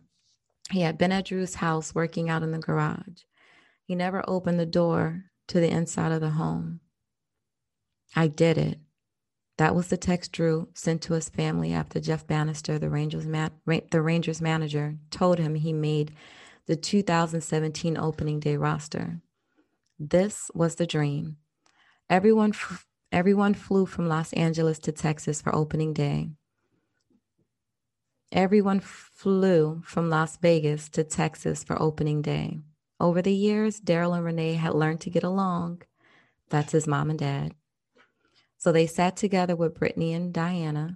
[0.69, 3.23] He had been at Drew's house working out in the garage.
[3.85, 6.81] He never opened the door to the inside of the home.
[8.13, 8.79] I did it.
[9.57, 14.01] That was the text Drew sent to his family after Jeff Banister, the Rangers, the
[14.01, 16.13] Rangers manager, told him he made
[16.65, 19.21] the 2017 opening day roster.
[19.99, 21.37] This was the dream.
[22.09, 26.31] Everyone f- Everyone flew from Los Angeles to Texas for opening day.
[28.31, 32.61] Everyone flew from Las Vegas to Texas for opening day.
[32.99, 35.83] Over the years, Daryl and Renee had learned to get along.
[36.49, 37.53] That's his mom and dad.
[38.63, 40.95] So they sat together with Brittany and Diana,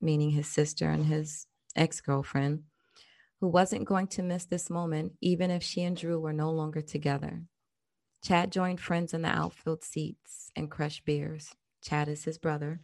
[0.00, 1.46] meaning his sister and his
[1.76, 2.62] ex girlfriend,
[3.40, 6.80] who wasn't going to miss this moment, even if she and Drew were no longer
[6.80, 7.42] together.
[8.24, 11.54] Chad joined friends in the outfield seats and crushed beers.
[11.82, 12.80] Chad is his brother.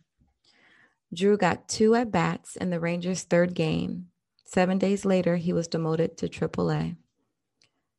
[1.15, 4.09] Drew got two at bats in the Rangers' third game.
[4.45, 6.97] Seven days later, he was demoted to AAA.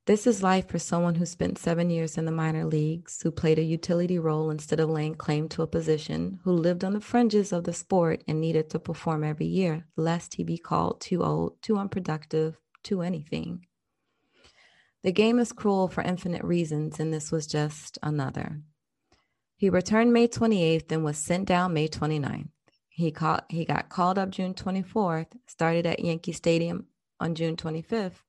[0.06, 3.58] This is life for someone who spent seven years in the minor leagues, who played
[3.58, 7.52] a utility role instead of laying claim to a position, who lived on the fringes
[7.52, 11.60] of the sport and needed to perform every year, lest he be called too old,
[11.64, 13.66] too unproductive, too anything.
[15.02, 18.62] The game is cruel for infinite reasons, and this was just another.
[19.58, 22.50] He returned May 28th and was sent down May 29th.
[22.90, 26.86] He, caught, he got called up June 24th, started at Yankee Stadium
[27.20, 28.22] on June 25th,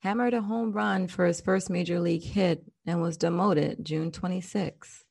[0.00, 5.04] hammered a home run for his first major league hit, and was demoted June 26.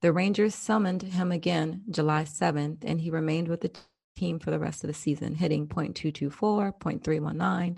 [0.00, 3.72] The Rangers summoned him again July 7th, and he remained with the
[4.16, 7.76] team for the rest of the season, hitting .224, .319,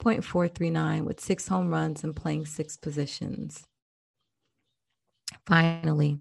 [0.00, 3.64] .439 with six home runs and playing six positions.
[5.46, 6.20] Finally,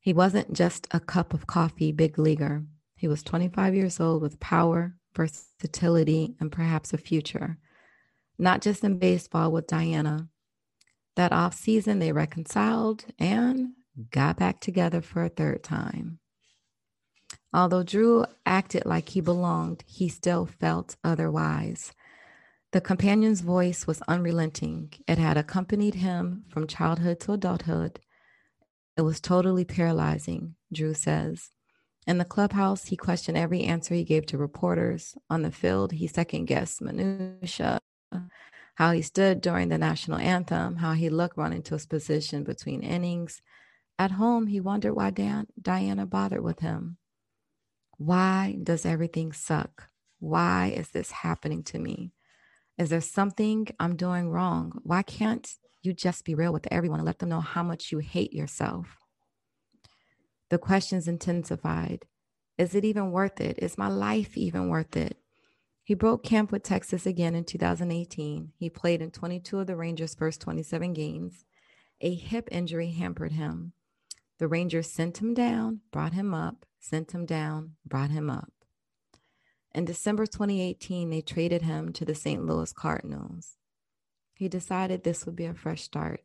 [0.00, 2.64] he wasn't just a cup of coffee big leaguer.
[2.96, 7.58] He was 25 years old with power, versatility, and perhaps a future.
[8.42, 10.28] Not just in baseball with Diana.
[11.14, 13.74] That off season, they reconciled and
[14.10, 16.18] got back together for a third time.
[17.54, 21.92] Although Drew acted like he belonged, he still felt otherwise.
[22.72, 24.92] The companion's voice was unrelenting.
[25.06, 28.00] It had accompanied him from childhood to adulthood.
[28.96, 31.50] It was totally paralyzing, Drew says.
[32.08, 35.14] In the clubhouse, he questioned every answer he gave to reporters.
[35.30, 37.78] On the field, he second guessed minutia,
[38.76, 42.82] how he stood during the national anthem, how he looked running to his position between
[42.82, 43.42] innings.
[43.98, 46.98] At home, he wondered why Dan- Diana bothered with him.
[47.98, 49.88] Why does everything suck?
[50.20, 52.12] Why is this happening to me?
[52.78, 54.80] Is there something I'm doing wrong?
[54.82, 55.48] Why can't
[55.82, 58.98] You just be real with everyone and let them know how much you hate yourself.
[60.50, 62.06] The questions intensified.
[62.58, 63.58] Is it even worth it?
[63.60, 65.18] Is my life even worth it?
[65.84, 68.52] He broke camp with Texas again in 2018.
[68.56, 71.44] He played in 22 of the Rangers' first 27 games.
[72.00, 73.72] A hip injury hampered him.
[74.38, 78.52] The Rangers sent him down, brought him up, sent him down, brought him up.
[79.74, 82.44] In December 2018, they traded him to the St.
[82.44, 83.56] Louis Cardinals.
[84.34, 86.22] He decided this would be a fresh start.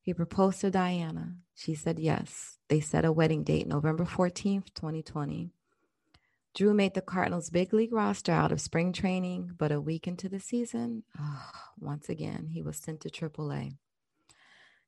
[0.00, 1.36] He proposed to Diana.
[1.54, 2.58] She said yes.
[2.68, 5.52] They set a wedding date, November 14th, 2020.
[6.54, 10.28] Drew made the Cardinals' big league roster out of spring training, but a week into
[10.28, 13.76] the season, oh, once again, he was sent to AAA.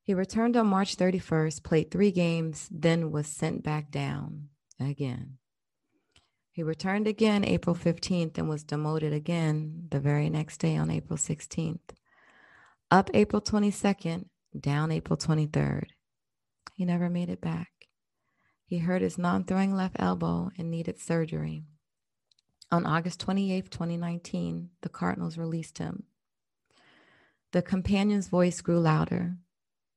[0.03, 4.49] He returned on March 31st, played three games, then was sent back down
[4.81, 5.39] again.
[6.51, 11.17] He returned again April 15th and was demoted again the very next day on April
[11.17, 11.79] 16th.
[12.91, 14.25] Up April 22nd,
[14.59, 15.85] down April 23rd.
[16.75, 17.80] He never made it back.
[18.71, 21.65] He hurt his non throwing left elbow and needed surgery.
[22.71, 26.05] On August 28, 2019, the Cardinals released him.
[27.51, 29.39] The companion's voice grew louder.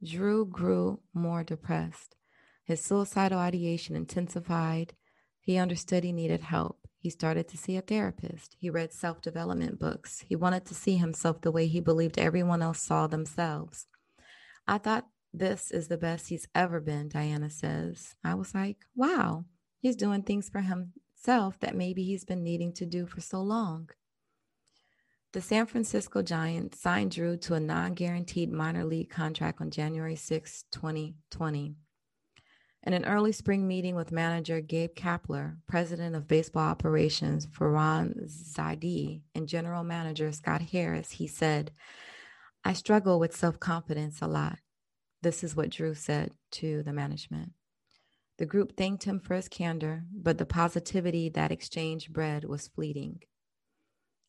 [0.03, 2.15] Drew grew more depressed.
[2.63, 4.95] His suicidal ideation intensified.
[5.39, 6.87] He understood he needed help.
[6.97, 8.55] He started to see a therapist.
[8.57, 10.21] He read self development books.
[10.27, 13.85] He wanted to see himself the way he believed everyone else saw themselves.
[14.67, 18.15] I thought this is the best he's ever been, Diana says.
[18.23, 19.45] I was like, wow,
[19.79, 23.89] he's doing things for himself that maybe he's been needing to do for so long.
[25.33, 30.15] The San Francisco Giants signed Drew to a non guaranteed minor league contract on January
[30.15, 31.73] 6, 2020.
[32.85, 39.21] In an early spring meeting with manager Gabe Kapler, president of baseball operations Farhan Zaidi,
[39.33, 41.71] and general manager Scott Harris, he said,
[42.63, 44.59] I struggle with self confidence a lot.
[45.23, 47.53] This is what Drew said to the management.
[48.37, 53.21] The group thanked him for his candor, but the positivity that exchange bred was fleeting.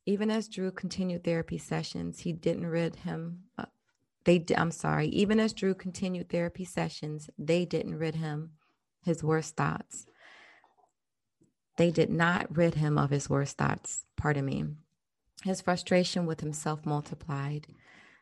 [0.06, 3.40] Even as Drew continued therapy sessions, he didn't rid him.
[3.58, 3.64] Uh,
[4.24, 5.08] they, I'm sorry.
[5.08, 8.52] Even as Drew continued therapy sessions, they didn't rid him
[9.02, 10.06] his worst thoughts.
[11.76, 14.04] They did not rid him of his worst thoughts.
[14.16, 14.64] Pardon me.
[15.42, 17.66] His frustration with himself multiplied.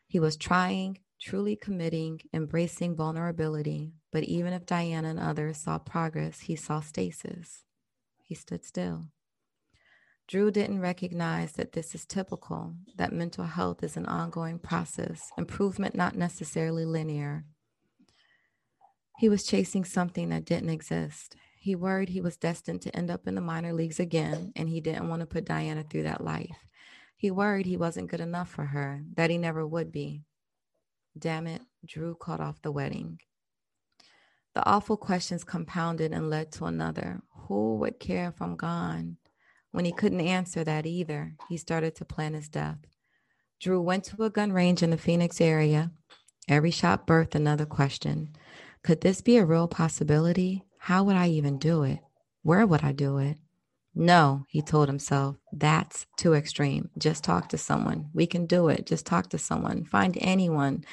[0.07, 3.93] He was trying, truly committing, embracing vulnerability.
[4.11, 7.63] But even if Diana and others saw progress, he saw stasis.
[8.23, 9.05] He stood still.
[10.27, 15.95] Drew didn't recognize that this is typical, that mental health is an ongoing process, improvement
[15.95, 17.45] not necessarily linear.
[19.19, 21.35] He was chasing something that didn't exist.
[21.59, 24.81] He worried he was destined to end up in the minor leagues again, and he
[24.81, 26.67] didn't want to put Diana through that life.
[27.15, 30.23] He worried he wasn't good enough for her, that he never would be.
[31.17, 33.19] Damn it, Drew called off the wedding.
[34.55, 37.21] The awful questions compounded and led to another.
[37.47, 39.17] Who would care if I'm gone?
[39.71, 42.77] When he couldn't answer that either, he started to plan his death.
[43.59, 45.91] Drew went to a gun range in the Phoenix area.
[46.47, 48.35] Every shot birthed another question.
[48.83, 50.65] Could this be a real possibility?
[50.77, 51.99] How would I even do it?
[52.41, 53.37] Where would I do it?
[53.95, 56.89] No, he told himself, that's too extreme.
[56.97, 58.09] Just talk to someone.
[58.13, 58.87] We can do it.
[58.87, 59.85] Just talk to someone.
[59.85, 60.83] Find anyone.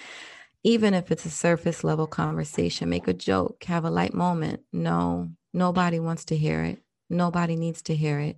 [0.63, 4.61] Even if it's a surface level conversation, make a joke, have a light moment.
[4.73, 6.83] No, nobody wants to hear it.
[7.09, 8.37] Nobody needs to hear it.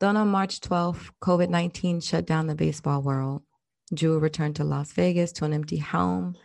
[0.00, 3.42] Then on March 12th, COVID 19 shut down the baseball world.
[3.94, 6.36] Drew returned to Las Vegas to an empty home,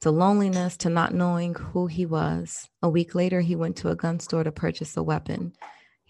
[0.00, 2.68] to loneliness, to not knowing who he was.
[2.82, 5.52] A week later, he went to a gun store to purchase a weapon.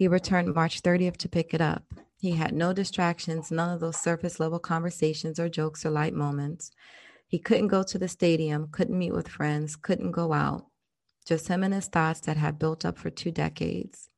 [0.00, 1.84] He returned March 30th to pick it up.
[2.16, 6.70] He had no distractions, none of those surface level conversations or jokes or light moments.
[7.26, 10.64] He couldn't go to the stadium, couldn't meet with friends, couldn't go out.
[11.26, 14.08] Just him and his thoughts that had built up for two decades.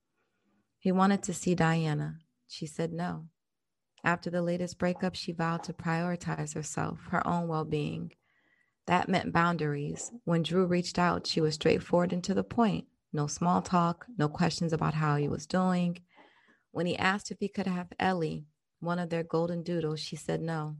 [0.78, 3.24] He wanted to see Diana, she said no.
[4.04, 8.12] After the latest breakup, she vowed to prioritize herself, her own well being.
[8.86, 10.12] That meant boundaries.
[10.22, 12.86] When Drew reached out, she was straightforward and to the point.
[13.12, 15.98] No small talk, no questions about how he was doing.
[16.70, 18.46] When he asked if he could have Ellie,
[18.80, 20.76] one of their golden doodles, she said no.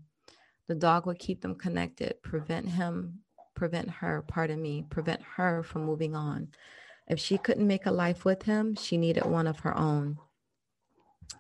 [0.66, 3.20] The dog would keep them connected, prevent him,
[3.54, 6.48] prevent her, pardon me, prevent her from moving on.
[7.06, 10.18] If she couldn't make a life with him, she needed one of her own.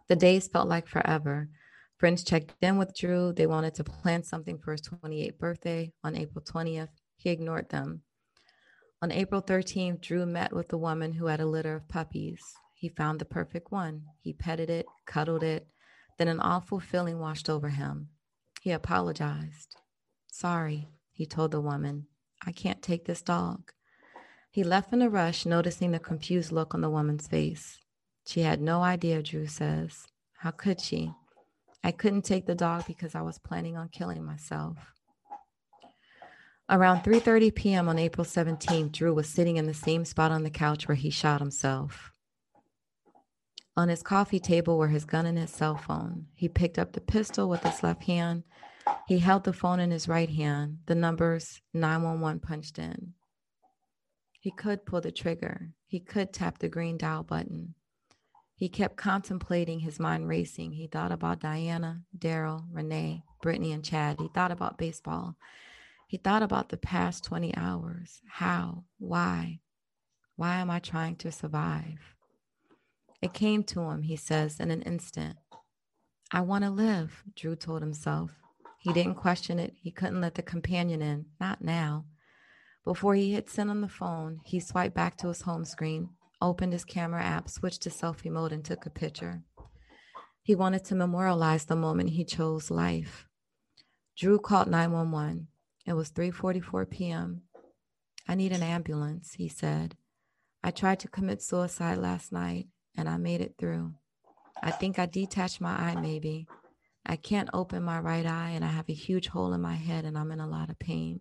[0.08, 1.48] The days felt like forever.
[1.96, 3.32] Friends checked in with Drew.
[3.32, 6.88] They wanted to plan something for his 28th birthday on April 20th.
[7.16, 8.02] He ignored them.
[9.02, 12.54] On April 13th, Drew met with a woman who had a litter of puppies.
[12.74, 14.04] He found the perfect one.
[14.20, 15.66] He petted it, cuddled it.
[16.18, 18.10] Then an awful feeling washed over him.
[18.60, 19.74] He apologized.
[20.28, 22.06] Sorry, he he told the woman.
[22.44, 23.72] I can't take this dog.
[24.50, 27.78] He left in a rush, noticing the confused look on the woman's face.
[28.26, 30.06] She had no idea, Drew says.
[30.38, 31.12] How could she?
[31.84, 34.91] I couldn't take the dog because I was planning on killing myself.
[36.70, 37.88] Around 3:30 p.m.
[37.88, 41.10] on April 17th, Drew was sitting in the same spot on the couch where he
[41.10, 42.12] shot himself.
[43.76, 46.26] On his coffee table were his gun and his cell phone.
[46.34, 48.44] He picked up the pistol with his left hand.
[49.08, 53.14] He held the phone in his right hand, the numbers 911 punched in.
[54.40, 55.70] He could pull the trigger.
[55.86, 57.74] He could tap the green dial button.
[58.54, 60.72] He kept contemplating, his mind racing.
[60.72, 64.20] He thought about Diana, Daryl, Renee, Brittany, and Chad.
[64.20, 65.36] He thought about baseball.
[66.12, 68.20] He thought about the past 20 hours.
[68.28, 68.84] How?
[68.98, 69.60] Why?
[70.36, 72.00] Why am I trying to survive?
[73.22, 75.38] It came to him, he says, in an instant.
[76.30, 78.32] I want to live, Drew told himself.
[78.78, 79.72] He didn't question it.
[79.80, 82.04] He couldn't let the companion in, not now.
[82.84, 86.10] Before he hit send on the phone, he swiped back to his home screen,
[86.42, 89.44] opened his camera app, switched to selfie mode, and took a picture.
[90.42, 93.26] He wanted to memorialize the moment he chose life.
[94.14, 95.48] Drew called 911.
[95.84, 97.42] It was 3:44 p.m.
[98.28, 99.96] I need an ambulance, he said.
[100.62, 103.94] I tried to commit suicide last night and I made it through.
[104.62, 106.46] I think I detached my eye maybe.
[107.04, 110.04] I can't open my right eye and I have a huge hole in my head
[110.04, 111.20] and I'm in a lot of pain.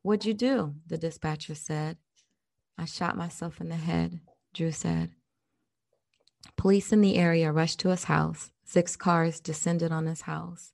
[0.00, 0.74] What'd you do?
[0.86, 1.98] The dispatcher said.
[2.78, 4.20] I shot myself in the head,
[4.54, 5.10] Drew said.
[6.56, 8.50] Police in the area rushed to his house.
[8.64, 10.72] Six cars descended on his house.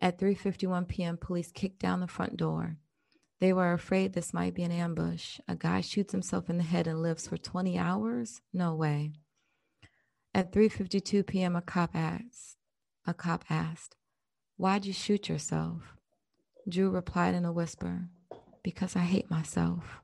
[0.00, 2.78] At 3:51 p.m., police kicked down the front door.
[3.40, 5.40] They were afraid this might be an ambush.
[5.48, 8.40] A guy shoots himself in the head and lives for 20 hours?
[8.52, 9.12] No way.
[10.34, 12.56] At 3:52 p.m., a cop asked,
[13.06, 13.96] a cop asked,
[14.56, 15.96] "Why'd you shoot yourself?"
[16.68, 18.08] Drew replied in a whisper,
[18.62, 20.00] because I hate myself.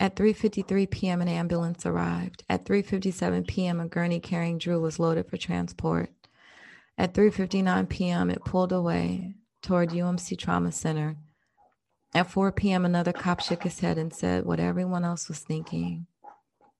[0.00, 1.22] At 3:53 p.m.
[1.22, 2.44] an ambulance arrived.
[2.48, 3.80] At 3:57 p.m.
[3.80, 6.10] a gurney carrying Drew was loaded for transport.
[6.98, 8.28] At 3:59 p.m.
[8.28, 11.16] it pulled away toward UMC Trauma Center.
[12.12, 12.84] At 4 p.m.
[12.84, 16.06] another cop shook his head and said what everyone else was thinking.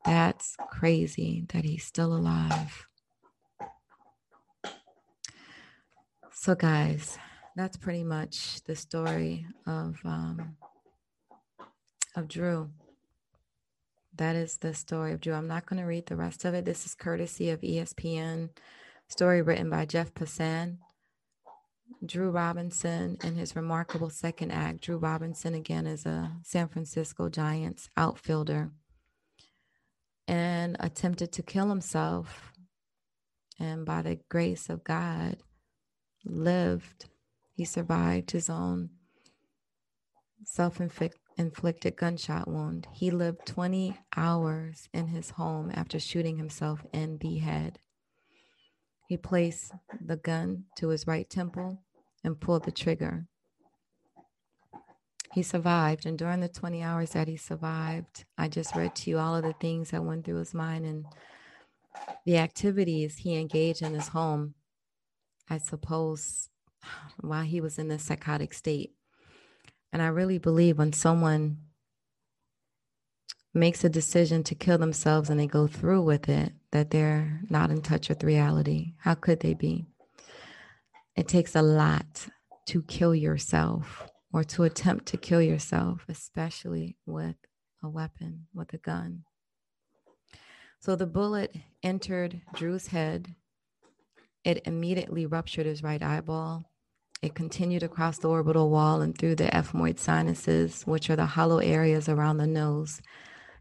[0.04, 2.86] That's crazy that he's still alive.
[6.32, 7.18] So guys,
[7.54, 10.56] that's pretty much the story of um,
[12.16, 12.70] of Drew.
[14.16, 15.34] That is the story of Drew.
[15.34, 16.64] I'm not going to read the rest of it.
[16.64, 18.48] This is courtesy of ESPN.
[19.10, 20.78] Story written by Jeff Passan.
[22.04, 24.82] Drew Robinson in his remarkable second act.
[24.82, 28.70] Drew Robinson again is a San Francisco Giants outfielder
[30.28, 32.52] and attempted to kill himself.
[33.58, 35.38] And by the grace of God,
[36.24, 37.06] lived
[37.54, 38.90] he survived his own
[40.44, 42.86] self inflicted gunshot wound.
[42.92, 47.78] He lived 20 hours in his home after shooting himself in the head.
[49.08, 49.72] He placed
[50.04, 51.80] the gun to his right temple
[52.22, 53.26] and pulled the trigger.
[55.32, 59.18] He survived, and during the 20 hours that he survived, I just read to you
[59.18, 61.06] all of the things that went through his mind and
[62.26, 64.54] the activities he engaged in his home.
[65.48, 66.50] I suppose
[67.20, 68.92] while he was in this psychotic state.
[69.90, 71.56] And I really believe when someone
[73.54, 77.70] makes a decision to kill themselves and they go through with it, that they're not
[77.70, 78.94] in touch with reality.
[79.00, 79.86] How could they be?
[81.16, 82.28] It takes a lot
[82.66, 87.36] to kill yourself or to attempt to kill yourself, especially with
[87.82, 89.24] a weapon, with a gun.
[90.80, 93.34] So the bullet entered Drew's head.
[94.44, 96.70] It immediately ruptured his right eyeball.
[97.20, 101.58] It continued across the orbital wall and through the ethmoid sinuses, which are the hollow
[101.58, 103.00] areas around the nose.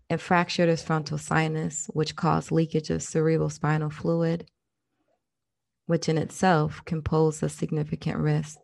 [0.10, 4.49] It fractured his frontal sinus, which caused leakage of cerebral spinal fluid,
[5.86, 8.58] which in itself can pose a significant risk.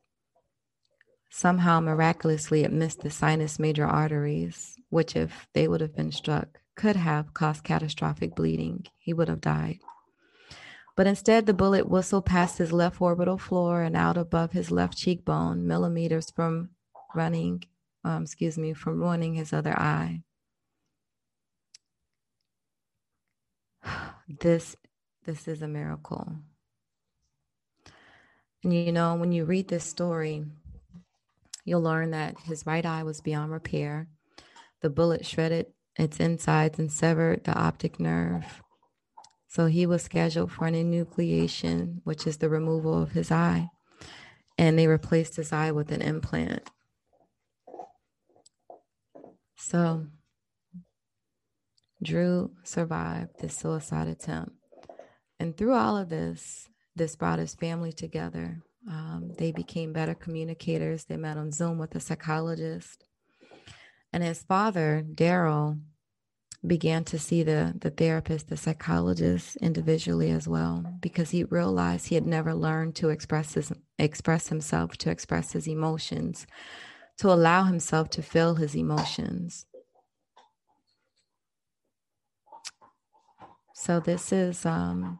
[1.29, 6.59] Somehow, miraculously, it missed the sinus major arteries, which, if they would have been struck,
[6.75, 8.85] could have caused catastrophic bleeding.
[8.99, 9.79] He would have died.
[10.95, 14.95] But instead, the bullet whistled past his left orbital floor and out above his left
[14.95, 16.69] cheekbone, millimeters from
[17.15, 17.63] running,
[18.03, 20.21] um, excuse me, from ruining his other eye.
[24.39, 24.77] This,
[25.25, 26.37] this is a miracle.
[28.63, 30.45] And you know, when you read this story,
[31.65, 34.07] you'll learn that his right eye was beyond repair.
[34.81, 35.67] The bullet shredded
[35.97, 38.61] its insides and severed the optic nerve.
[39.47, 43.69] So he was scheduled for an enucleation, which is the removal of his eye.
[44.57, 46.69] And they replaced his eye with an implant.
[49.55, 50.07] So,
[52.03, 54.51] Drew survived this suicide attempt.
[55.39, 58.61] And through all of this, this brought his family together.
[58.89, 61.05] Um, they became better communicators.
[61.05, 63.05] They met on Zoom with a psychologist.
[64.11, 65.79] And his father, Daryl,
[66.65, 72.15] began to see the, the therapist, the psychologist individually as well, because he realized he
[72.15, 76.47] had never learned to express his express himself, to express his emotions,
[77.17, 79.65] to allow himself to feel his emotions.
[83.85, 85.19] So this is um,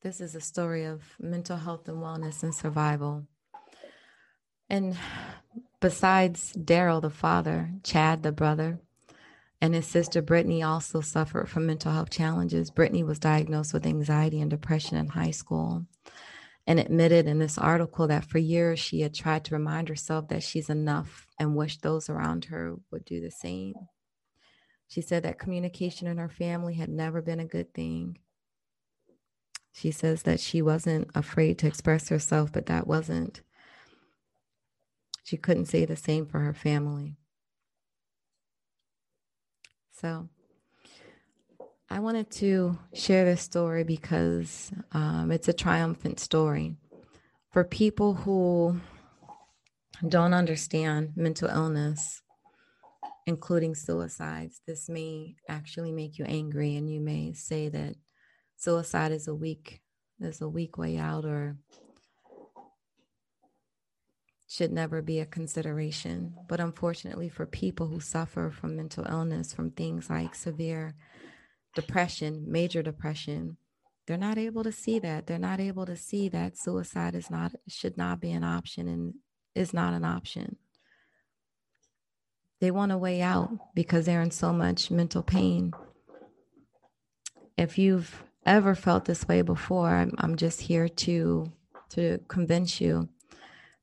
[0.00, 3.26] this is a story of mental health and wellness and survival.
[4.68, 4.96] And
[5.80, 8.78] besides Daryl, the father, Chad, the brother,
[9.60, 12.70] and his sister Brittany also suffered from mental health challenges.
[12.70, 15.86] Brittany was diagnosed with anxiety and depression in high school
[16.64, 20.44] and admitted in this article that for years she had tried to remind herself that
[20.44, 23.74] she's enough and wished those around her would do the same.
[24.90, 28.18] She said that communication in her family had never been a good thing.
[29.70, 33.40] She says that she wasn't afraid to express herself, but that wasn't,
[35.22, 37.16] she couldn't say the same for her family.
[39.92, 40.28] So
[41.88, 46.74] I wanted to share this story because um, it's a triumphant story
[47.52, 48.80] for people who
[50.08, 52.22] don't understand mental illness
[53.30, 54.60] including suicides.
[54.66, 57.94] This may actually make you angry, and you may say that
[58.56, 59.80] suicide is a weak
[60.20, 61.56] is a weak way out or
[64.48, 66.34] should never be a consideration.
[66.48, 70.94] But unfortunately, for people who suffer from mental illness, from things like severe
[71.76, 73.56] depression, major depression,
[74.06, 75.28] they're not able to see that.
[75.28, 79.14] They're not able to see that suicide is not should not be an option and
[79.54, 80.56] is not an option.
[82.60, 85.72] They want a way out because they're in so much mental pain.
[87.56, 91.50] If you've ever felt this way before, I'm, I'm just here to
[91.90, 93.08] to convince you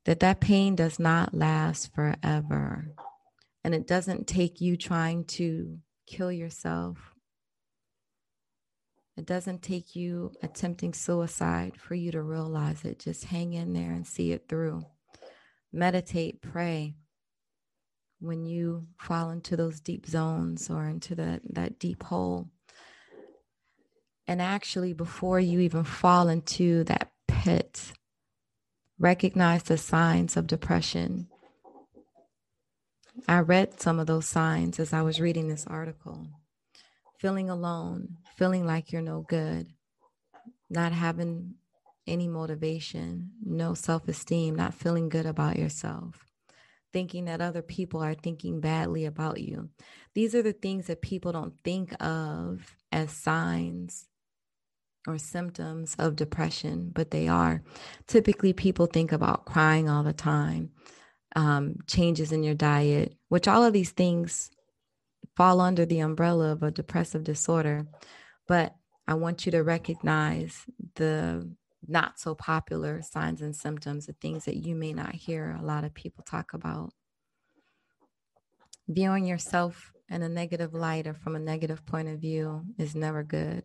[0.06, 2.94] that that pain does not last forever.
[3.62, 6.96] And it doesn't take you trying to kill yourself.
[9.18, 13.00] It doesn't take you attempting suicide for you to realize it.
[13.00, 14.86] Just hang in there and see it through.
[15.70, 16.94] Meditate, pray,
[18.20, 22.48] when you fall into those deep zones or into that, that deep hole.
[24.26, 27.92] And actually, before you even fall into that pit,
[28.98, 31.28] recognize the signs of depression.
[33.26, 36.26] I read some of those signs as I was reading this article
[37.18, 39.66] feeling alone, feeling like you're no good,
[40.70, 41.54] not having
[42.06, 46.27] any motivation, no self esteem, not feeling good about yourself
[46.92, 49.68] thinking that other people are thinking badly about you.
[50.14, 54.06] These are the things that people don't think of as signs
[55.06, 57.62] or symptoms of depression, but they are.
[58.06, 60.70] Typically, people think about crying all the time,
[61.36, 64.50] um, changes in your diet, which all of these things
[65.36, 67.86] fall under the umbrella of a depressive disorder.
[68.46, 68.74] But
[69.06, 70.64] I want you to recognize
[70.96, 71.50] the
[71.88, 75.84] not so popular signs and symptoms, the things that you may not hear a lot
[75.84, 76.92] of people talk about.
[78.86, 83.22] Viewing yourself in a negative light or from a negative point of view is never
[83.22, 83.64] good.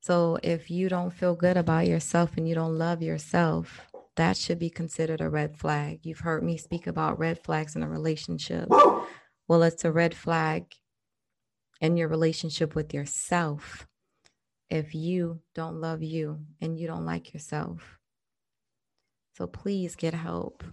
[0.00, 3.80] So if you don't feel good about yourself and you don't love yourself,
[4.16, 6.00] that should be considered a red flag.
[6.02, 8.68] You've heard me speak about red flags in a relationship.
[8.68, 10.66] Well, it's a red flag
[11.80, 13.86] in your relationship with yourself
[14.70, 17.98] if you don't love you and you don't like yourself.
[19.36, 20.64] So please get help.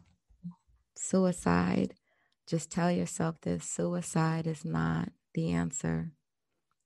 [0.98, 1.94] Suicide,
[2.48, 6.12] just tell yourself this suicide is not the answer.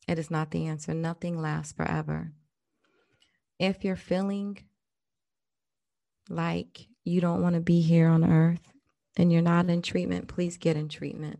[0.07, 0.93] It is not the answer.
[0.93, 2.34] Nothing lasts forever.
[3.60, 4.57] If you're feeling
[6.30, 8.74] like you don't want to be here on earth
[9.18, 11.39] and you're not in treatment, please get in treatment.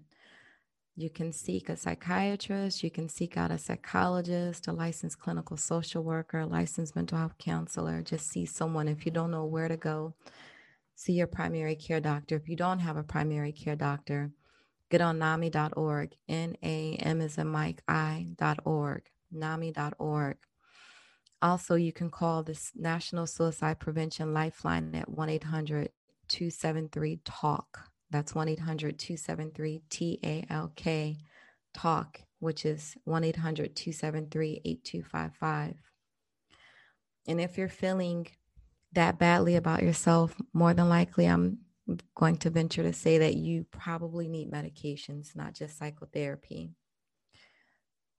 [1.00, 6.04] You can seek a psychiatrist, you can seek out a psychologist, a licensed clinical social
[6.04, 8.02] worker, a licensed mental health counselor.
[8.02, 8.90] Just see someone.
[8.90, 10.14] If you don't know where to go,
[10.96, 12.36] see your primary care doctor.
[12.36, 14.32] If you don't have a primary care doctor,
[14.90, 20.36] get on NAMI.org, N A M is a Mike I.org, NAMI.org.
[21.42, 25.92] Also, you can call this National Suicide Prevention Lifeline at 1 800
[26.28, 27.89] 273 TALK.
[28.12, 31.18] That's 1 800 273 TALK
[31.74, 35.76] talk, which is 1 800 273 8255.
[37.28, 38.28] And if you're feeling
[38.94, 41.60] that badly about yourself, more than likely, I'm
[42.16, 46.72] going to venture to say that you probably need medications, not just psychotherapy.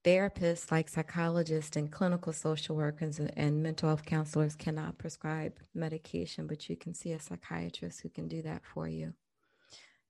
[0.04, 6.68] Therapists, like psychologists and clinical social workers and mental health counselors, cannot prescribe medication, but
[6.68, 9.12] you can see a psychiatrist who can do that for you.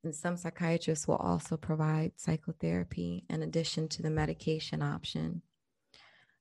[0.02, 5.42] And some psychiatrists will also provide psychotherapy in addition to the medication option.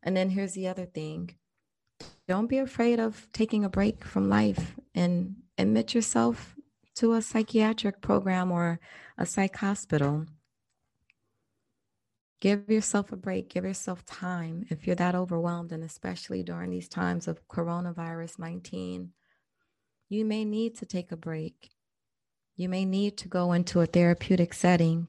[0.02, 1.36] And then here's the other thing
[2.28, 6.56] don't be afraid of taking a break from life and admit yourself
[6.96, 8.80] to a psychiatric program or
[9.18, 10.26] a psych hospital.
[12.40, 16.88] Give yourself a break, give yourself time if you're that overwhelmed, and especially during these
[16.88, 19.12] times of coronavirus 19.
[20.08, 21.72] You may need to take a break.
[22.60, 25.08] You may need to go into a therapeutic setting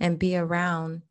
[0.00, 1.02] and be around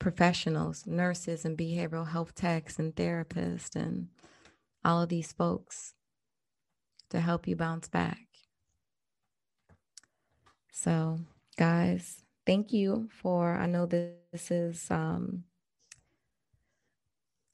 [0.00, 4.08] professionals, nurses, and behavioral health techs and therapists, and
[4.84, 5.94] all of these folks
[7.10, 8.26] to help you bounce back.
[10.72, 11.20] So,
[11.56, 13.54] guys, thank you for.
[13.54, 15.44] I know this is um,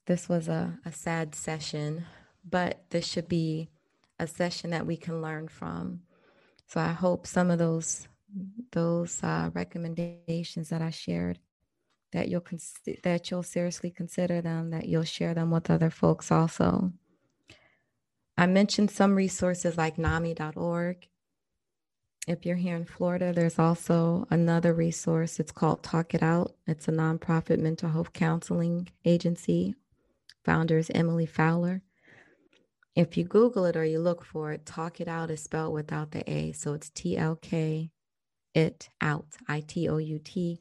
[0.07, 2.05] this was a, a sad session,
[2.43, 3.69] but this should be
[4.17, 6.01] a session that we can learn from.
[6.71, 8.07] So I hope some of those
[8.71, 11.37] those uh, recommendations that I shared
[12.13, 12.45] that you'll
[13.03, 16.93] that you'll seriously consider them, that you'll share them with other folks also.
[18.37, 21.09] I mentioned some resources like NAMI.org.
[22.25, 25.41] If you're here in Florida, there's also another resource.
[25.41, 26.55] It's called Talk It Out.
[26.67, 29.75] It's a nonprofit mental health counseling agency.
[30.45, 31.81] Founder is Emily Fowler.
[32.95, 36.11] If you Google it or you look for it, Talk It Out is spelled without
[36.11, 36.51] the A.
[36.51, 37.89] So it's T L K
[38.53, 40.59] it out, I T O U T.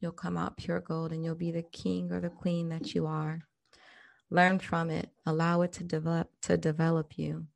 [0.00, 3.06] You'll come out pure gold and you'll be the king or the queen that you
[3.06, 3.40] are.
[4.30, 7.46] Learn from it, allow it to develop to develop you.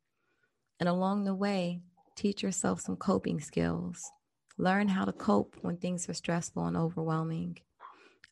[0.79, 1.81] And along the way,
[2.15, 4.11] teach yourself some coping skills.
[4.57, 7.59] Learn how to cope when things are stressful and overwhelming.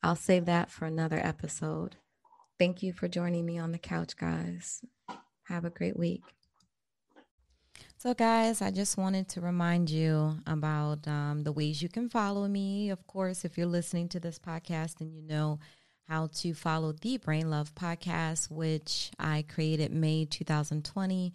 [0.03, 1.95] I'll save that for another episode.
[2.59, 4.81] Thank you for joining me on the couch, guys.
[5.45, 6.23] Have a great week.
[7.97, 12.47] So, guys, I just wanted to remind you about um, the ways you can follow
[12.47, 12.89] me.
[12.89, 15.59] Of course, if you're listening to this podcast and you know
[16.07, 21.33] how to follow the Brain Love podcast, which I created May 2020.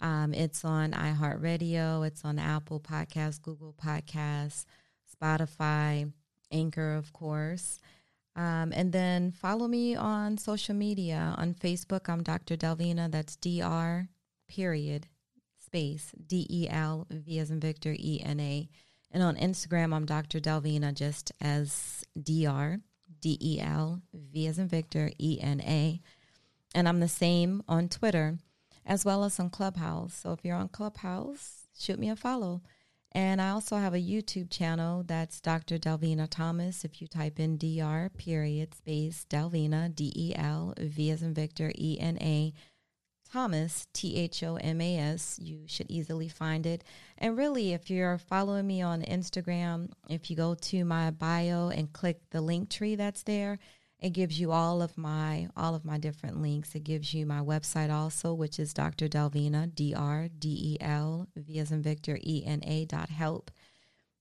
[0.00, 4.64] Um, it's on iHeartRadio, it's on Apple Podcasts, Google Podcasts,
[5.12, 6.12] Spotify,
[6.52, 7.80] Anchor, of course.
[8.34, 11.34] Um, and then follow me on social media.
[11.36, 12.56] On Facebook, I'm Dr.
[12.56, 13.10] Delvena.
[13.10, 14.08] That's D-R,
[14.48, 15.08] period,
[15.72, 18.68] space, D-E-L, V as in Victor, E-N-A.
[19.10, 20.38] And on Instagram, I'm Dr.
[20.38, 22.80] Delvena, just as D-R.
[23.22, 26.00] D E L, V as in Victor, E N A.
[26.74, 28.38] And I'm the same on Twitter
[28.84, 30.14] as well as on Clubhouse.
[30.14, 32.62] So if you're on Clubhouse, shoot me a follow.
[33.12, 35.78] And I also have a YouTube channel that's Dr.
[35.78, 36.84] Delvena Thomas.
[36.84, 41.72] If you type in DR period space Delvena, D E L, V as in Victor,
[41.76, 42.52] E N A,
[43.32, 45.38] Thomas, T H O M A S.
[45.40, 46.84] You should easily find it.
[47.16, 51.92] And really, if you're following me on Instagram, if you go to my bio and
[51.92, 53.58] click the Linktree that's there,
[53.98, 56.74] it gives you all of my all of my different links.
[56.74, 59.08] It gives you my website also, which is Dr.
[59.08, 63.50] Delvena, D R D E L V as in Victor E N A dot help.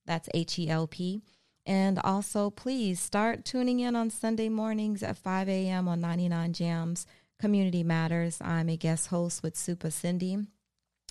[0.05, 1.21] That's H E L P.
[1.65, 5.87] And also, please start tuning in on Sunday mornings at 5 a.m.
[5.87, 7.05] on 99 Jams
[7.41, 8.37] Community Matters.
[8.39, 10.37] I'm a guest host with Super Cindy.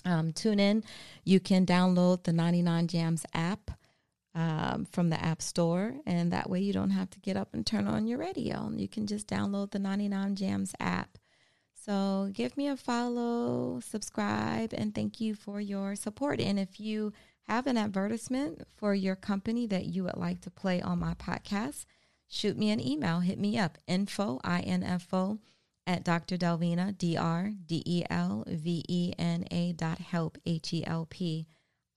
[0.05, 0.83] Um, tune in.
[1.25, 3.71] You can download the 99 Jams app
[4.33, 7.65] um, from the App Store, and that way you don't have to get up and
[7.65, 8.71] turn on your radio.
[8.73, 11.17] You can just download the 99 Jams app.
[11.73, 16.39] So give me a follow, subscribe, and thank you for your support.
[16.39, 17.11] And if you
[17.43, 21.85] have an advertisement for your company that you would like to play on my podcast,
[22.29, 23.19] shoot me an email.
[23.19, 25.39] Hit me up, info, I-N-F-O,
[25.87, 26.37] at Dr.
[26.37, 27.63] Delvena, D-R-D-E-L-V-E-N-A
[29.73, 31.47] dot help, H-E-L-P.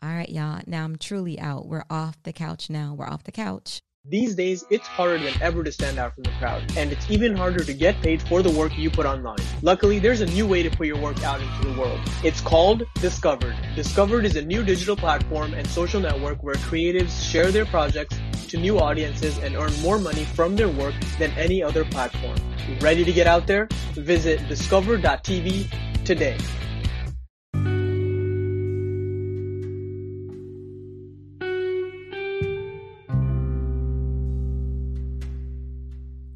[0.03, 0.61] All right, y'all.
[0.66, 1.66] Now I'm truly out.
[1.66, 2.95] We're off the couch now.
[2.95, 3.80] We're off the couch.
[4.07, 7.34] These days, it's harder than ever to stand out from the crowd, and it's even
[7.34, 9.38] harder to get paid for the work you put online.
[9.62, 11.98] Luckily, there's a new way to put your work out into the world.
[12.22, 13.57] It's called Discovered.
[13.74, 18.59] Discovered is a new digital platform and social network where creatives share their projects to
[18.59, 22.36] new audiences and earn more money from their work than any other platform.
[22.80, 23.68] Ready to get out there?
[23.94, 26.36] Visit discover.tv today.